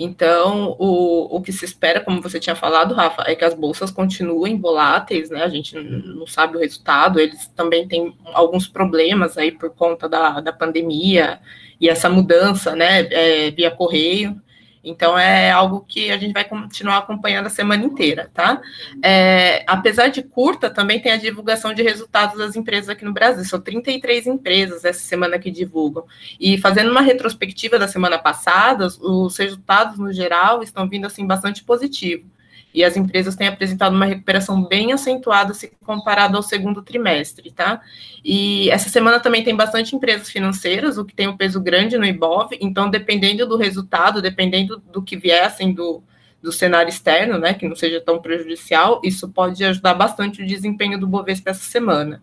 Então, 0.00 0.76
o, 0.78 1.36
o 1.36 1.42
que 1.42 1.52
se 1.52 1.64
espera, 1.64 2.00
como 2.00 2.22
você 2.22 2.38
tinha 2.38 2.54
falado, 2.54 2.94
Rafa, 2.94 3.24
é 3.26 3.34
que 3.34 3.44
as 3.44 3.52
bolsas 3.52 3.90
continuem 3.90 4.56
voláteis, 4.56 5.28
né? 5.28 5.42
A 5.42 5.48
gente 5.48 5.74
não 5.76 6.24
sabe 6.24 6.56
o 6.56 6.60
resultado, 6.60 7.18
eles 7.18 7.48
também 7.48 7.88
têm 7.88 8.14
alguns 8.26 8.68
problemas 8.68 9.36
aí 9.36 9.50
por 9.50 9.70
conta 9.70 10.08
da, 10.08 10.40
da 10.40 10.52
pandemia 10.52 11.40
e 11.80 11.88
essa 11.88 12.08
mudança, 12.08 12.76
né, 12.76 13.00
é, 13.10 13.50
via 13.50 13.72
correio. 13.72 14.40
Então, 14.82 15.18
é 15.18 15.50
algo 15.50 15.84
que 15.86 16.10
a 16.10 16.16
gente 16.16 16.32
vai 16.32 16.44
continuar 16.44 16.98
acompanhando 16.98 17.46
a 17.46 17.50
semana 17.50 17.84
inteira, 17.84 18.30
tá? 18.32 18.60
É, 19.02 19.64
apesar 19.66 20.08
de 20.08 20.22
curta, 20.22 20.70
também 20.70 21.00
tem 21.00 21.12
a 21.12 21.16
divulgação 21.16 21.74
de 21.74 21.82
resultados 21.82 22.38
das 22.38 22.56
empresas 22.56 22.88
aqui 22.88 23.04
no 23.04 23.12
Brasil. 23.12 23.44
São 23.44 23.60
33 23.60 24.26
empresas 24.26 24.84
essa 24.84 25.00
semana 25.00 25.38
que 25.38 25.50
divulgam. 25.50 26.04
E 26.38 26.58
fazendo 26.58 26.90
uma 26.90 27.00
retrospectiva 27.00 27.78
da 27.78 27.88
semana 27.88 28.18
passada, 28.18 28.86
os 28.86 29.36
resultados, 29.36 29.98
no 29.98 30.12
geral, 30.12 30.62
estão 30.62 30.88
vindo, 30.88 31.06
assim, 31.06 31.26
bastante 31.26 31.64
positivos 31.64 32.37
e 32.78 32.84
as 32.84 32.96
empresas 32.96 33.34
têm 33.34 33.48
apresentado 33.48 33.92
uma 33.92 34.04
recuperação 34.04 34.62
bem 34.62 34.92
acentuada 34.92 35.52
se 35.52 35.72
comparado 35.84 36.36
ao 36.36 36.44
segundo 36.44 36.80
trimestre, 36.80 37.50
tá? 37.50 37.82
E 38.24 38.70
essa 38.70 38.88
semana 38.88 39.18
também 39.18 39.42
tem 39.42 39.56
bastante 39.56 39.96
empresas 39.96 40.30
financeiras, 40.30 40.96
o 40.96 41.04
que 41.04 41.12
tem 41.12 41.26
um 41.26 41.36
peso 41.36 41.60
grande 41.60 41.98
no 41.98 42.04
IBOV, 42.04 42.56
então 42.60 42.88
dependendo 42.88 43.44
do 43.48 43.56
resultado, 43.56 44.22
dependendo 44.22 44.80
do 44.92 45.02
que 45.02 45.16
viessem 45.16 45.74
do, 45.74 46.04
do 46.40 46.52
cenário 46.52 46.88
externo, 46.88 47.36
né, 47.36 47.52
que 47.52 47.66
não 47.66 47.74
seja 47.74 48.00
tão 48.00 48.22
prejudicial, 48.22 49.00
isso 49.02 49.28
pode 49.28 49.64
ajudar 49.64 49.94
bastante 49.94 50.40
o 50.40 50.46
desempenho 50.46 51.00
do 51.00 51.08
Bovespa 51.08 51.50
essa 51.50 51.64
semana. 51.64 52.22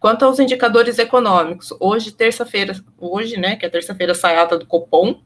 Quanto 0.00 0.24
aos 0.24 0.38
indicadores 0.38 0.98
econômicos, 0.98 1.74
hoje, 1.78 2.10
terça-feira, 2.10 2.74
hoje, 2.98 3.36
né, 3.36 3.54
que 3.56 3.66
é 3.66 3.68
terça-feira, 3.68 4.14
sai 4.14 4.36
a 4.36 4.44
ata 4.44 4.58
do 4.58 4.64
Copom, 4.64 5.20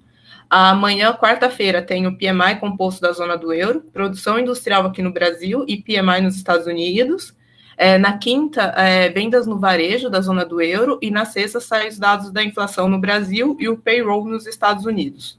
Amanhã, 0.51 1.13
quarta-feira, 1.13 1.83
tem 1.83 2.07
o 2.07 2.17
PMI 2.17 2.59
composto 2.59 3.03
da 3.03 3.13
zona 3.13 3.37
do 3.37 3.53
euro, 3.53 3.83
produção 3.93 4.39
industrial 4.39 4.87
aqui 4.87 5.03
no 5.03 5.13
Brasil 5.13 5.65
e 5.69 5.77
PMI 5.77 6.23
nos 6.23 6.37
Estados 6.37 6.67
Unidos. 6.67 7.37
É, 7.77 7.99
na 7.99 8.19
quinta, 8.19 8.63
é, 8.77 9.09
vendas 9.11 9.47
no 9.47 9.59
varejo 9.59 10.09
da 10.09 10.21
zona 10.21 10.45
do 10.45 10.61
euro 10.61 10.99
e 11.03 11.11
na 11.11 11.25
sexta 11.25 11.61
saem 11.61 11.89
os 11.89 11.99
dados 11.99 12.33
da 12.33 12.43
inflação 12.43 12.89
no 12.89 12.99
Brasil 12.99 13.57
e 13.61 13.69
o 13.69 13.77
payroll 13.77 14.25
nos 14.25 14.47
Estados 14.47 14.87
Unidos. 14.87 15.39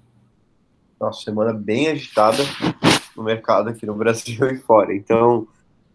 Nossa, 1.00 1.24
semana 1.24 1.54
bem 1.54 1.88
agitada 1.88 2.44
no 3.18 3.24
mercado 3.24 3.70
aqui 3.70 3.86
no 3.86 3.96
Brasil 3.96 4.46
e 4.52 4.58
fora. 4.58 4.96
Então, 4.96 5.48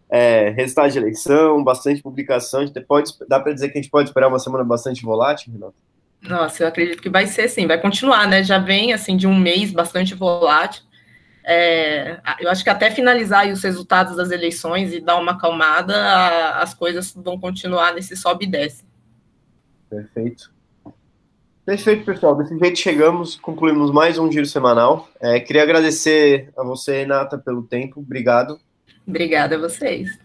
é, 0.09 0.49
resultado 0.49 0.91
de 0.91 0.97
eleição, 0.97 1.63
bastante 1.63 2.01
publicação. 2.01 2.65
Pode, 2.87 3.11
dá 3.27 3.39
para 3.39 3.53
dizer 3.53 3.69
que 3.69 3.79
a 3.79 3.81
gente 3.81 3.89
pode 3.89 4.09
esperar 4.09 4.27
uma 4.27 4.39
semana 4.39 4.63
bastante 4.63 5.03
volátil, 5.03 5.53
Renato? 5.53 5.73
Nossa, 6.27 6.63
eu 6.63 6.67
acredito 6.67 7.01
que 7.01 7.09
vai 7.09 7.27
ser 7.27 7.43
assim, 7.43 7.67
vai 7.67 7.79
continuar, 7.79 8.27
né? 8.27 8.43
Já 8.43 8.57
vem 8.57 8.93
assim 8.93 9.15
de 9.15 9.27
um 9.27 9.37
mês 9.37 9.71
bastante 9.71 10.15
volátil. 10.15 10.83
É, 11.47 12.19
eu 12.39 12.49
acho 12.49 12.63
que 12.63 12.69
até 12.71 12.89
finalizar 12.89 13.47
os 13.47 13.63
resultados 13.63 14.15
das 14.15 14.31
eleições 14.31 14.91
e 14.93 14.99
dar 14.99 15.17
uma 15.17 15.33
acalmada, 15.33 15.95
as 16.57 16.73
coisas 16.73 17.13
vão 17.15 17.39
continuar 17.39 17.93
nesse 17.93 18.15
sobe 18.17 18.45
e 18.45 18.49
desce. 18.49 18.83
Perfeito. 19.87 20.51
Perfeito, 21.63 22.03
pessoal. 22.03 22.35
Desse 22.35 22.57
jeito 22.57 22.79
chegamos, 22.79 23.35
concluímos 23.35 23.91
mais 23.91 24.17
um 24.17 24.31
giro 24.31 24.45
semanal. 24.45 25.09
É, 25.19 25.39
queria 25.39 25.63
agradecer 25.63 26.51
a 26.57 26.63
você, 26.63 26.99
Renata, 26.99 27.37
pelo 27.37 27.63
tempo. 27.63 27.99
Obrigado. 27.99 28.59
Obrigada 29.07 29.55
a 29.55 29.59
vocês. 29.59 30.17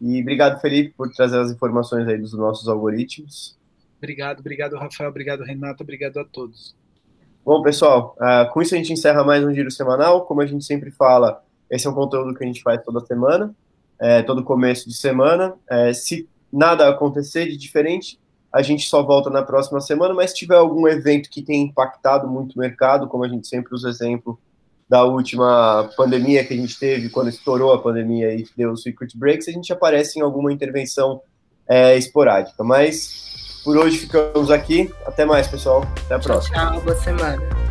E 0.00 0.20
obrigado, 0.20 0.60
Felipe, 0.60 0.94
por 0.96 1.10
trazer 1.10 1.38
as 1.38 1.50
informações 1.50 2.06
aí 2.06 2.18
dos 2.18 2.34
nossos 2.34 2.68
algoritmos. 2.68 3.56
Obrigado, 3.98 4.40
obrigado, 4.40 4.76
Rafael, 4.76 5.10
obrigado, 5.10 5.42
Renato, 5.42 5.82
obrigado 5.82 6.18
a 6.18 6.24
todos. 6.24 6.74
Bom, 7.44 7.62
pessoal, 7.62 8.16
uh, 8.18 8.52
com 8.52 8.60
isso 8.60 8.74
a 8.74 8.78
gente 8.78 8.92
encerra 8.92 9.22
mais 9.22 9.44
um 9.44 9.54
giro 9.54 9.70
semanal. 9.70 10.26
Como 10.26 10.40
a 10.40 10.46
gente 10.46 10.64
sempre 10.64 10.90
fala, 10.90 11.42
esse 11.70 11.86
é 11.86 11.90
um 11.90 11.94
conteúdo 11.94 12.34
que 12.34 12.42
a 12.42 12.46
gente 12.46 12.62
faz 12.62 12.82
toda 12.82 13.04
semana, 13.06 13.54
é, 14.00 14.22
todo 14.22 14.42
começo 14.42 14.88
de 14.88 14.96
semana. 14.96 15.54
É, 15.70 15.92
se 15.92 16.28
nada 16.52 16.88
acontecer 16.88 17.46
de 17.46 17.56
diferente, 17.56 18.18
a 18.52 18.62
gente 18.62 18.88
só 18.88 19.02
volta 19.02 19.30
na 19.30 19.42
próxima 19.42 19.80
semana, 19.80 20.14
mas 20.14 20.30
se 20.30 20.36
tiver 20.36 20.56
algum 20.56 20.88
evento 20.88 21.30
que 21.30 21.42
tenha 21.42 21.62
impactado 21.62 22.26
muito 22.26 22.54
o 22.54 22.58
mercado, 22.58 23.06
como 23.06 23.24
a 23.24 23.28
gente 23.28 23.46
sempre 23.46 23.74
usa 23.74 23.90
exemplo 23.90 24.38
da 24.88 25.04
última 25.04 25.90
pandemia 25.96 26.44
que 26.44 26.54
a 26.54 26.56
gente 26.56 26.78
teve, 26.78 27.10
quando 27.10 27.28
estourou 27.28 27.72
a 27.72 27.82
pandemia 27.82 28.34
e 28.34 28.46
deu 28.56 28.70
o 28.72 28.76
circuit 28.76 29.16
breaks, 29.16 29.48
a 29.48 29.52
gente 29.52 29.72
aparece 29.72 30.18
em 30.18 30.22
alguma 30.22 30.52
intervenção 30.52 31.20
é, 31.68 31.96
esporádica. 31.96 32.64
Mas 32.64 33.35
por 33.66 33.76
hoje 33.76 33.98
ficamos 33.98 34.48
aqui. 34.48 34.94
Até 35.04 35.24
mais, 35.24 35.48
pessoal. 35.48 35.84
Até 36.04 36.14
a 36.14 36.18
próxima. 36.20 36.56
Tchau, 36.56 36.80
boa 36.82 36.96
semana. 36.96 37.65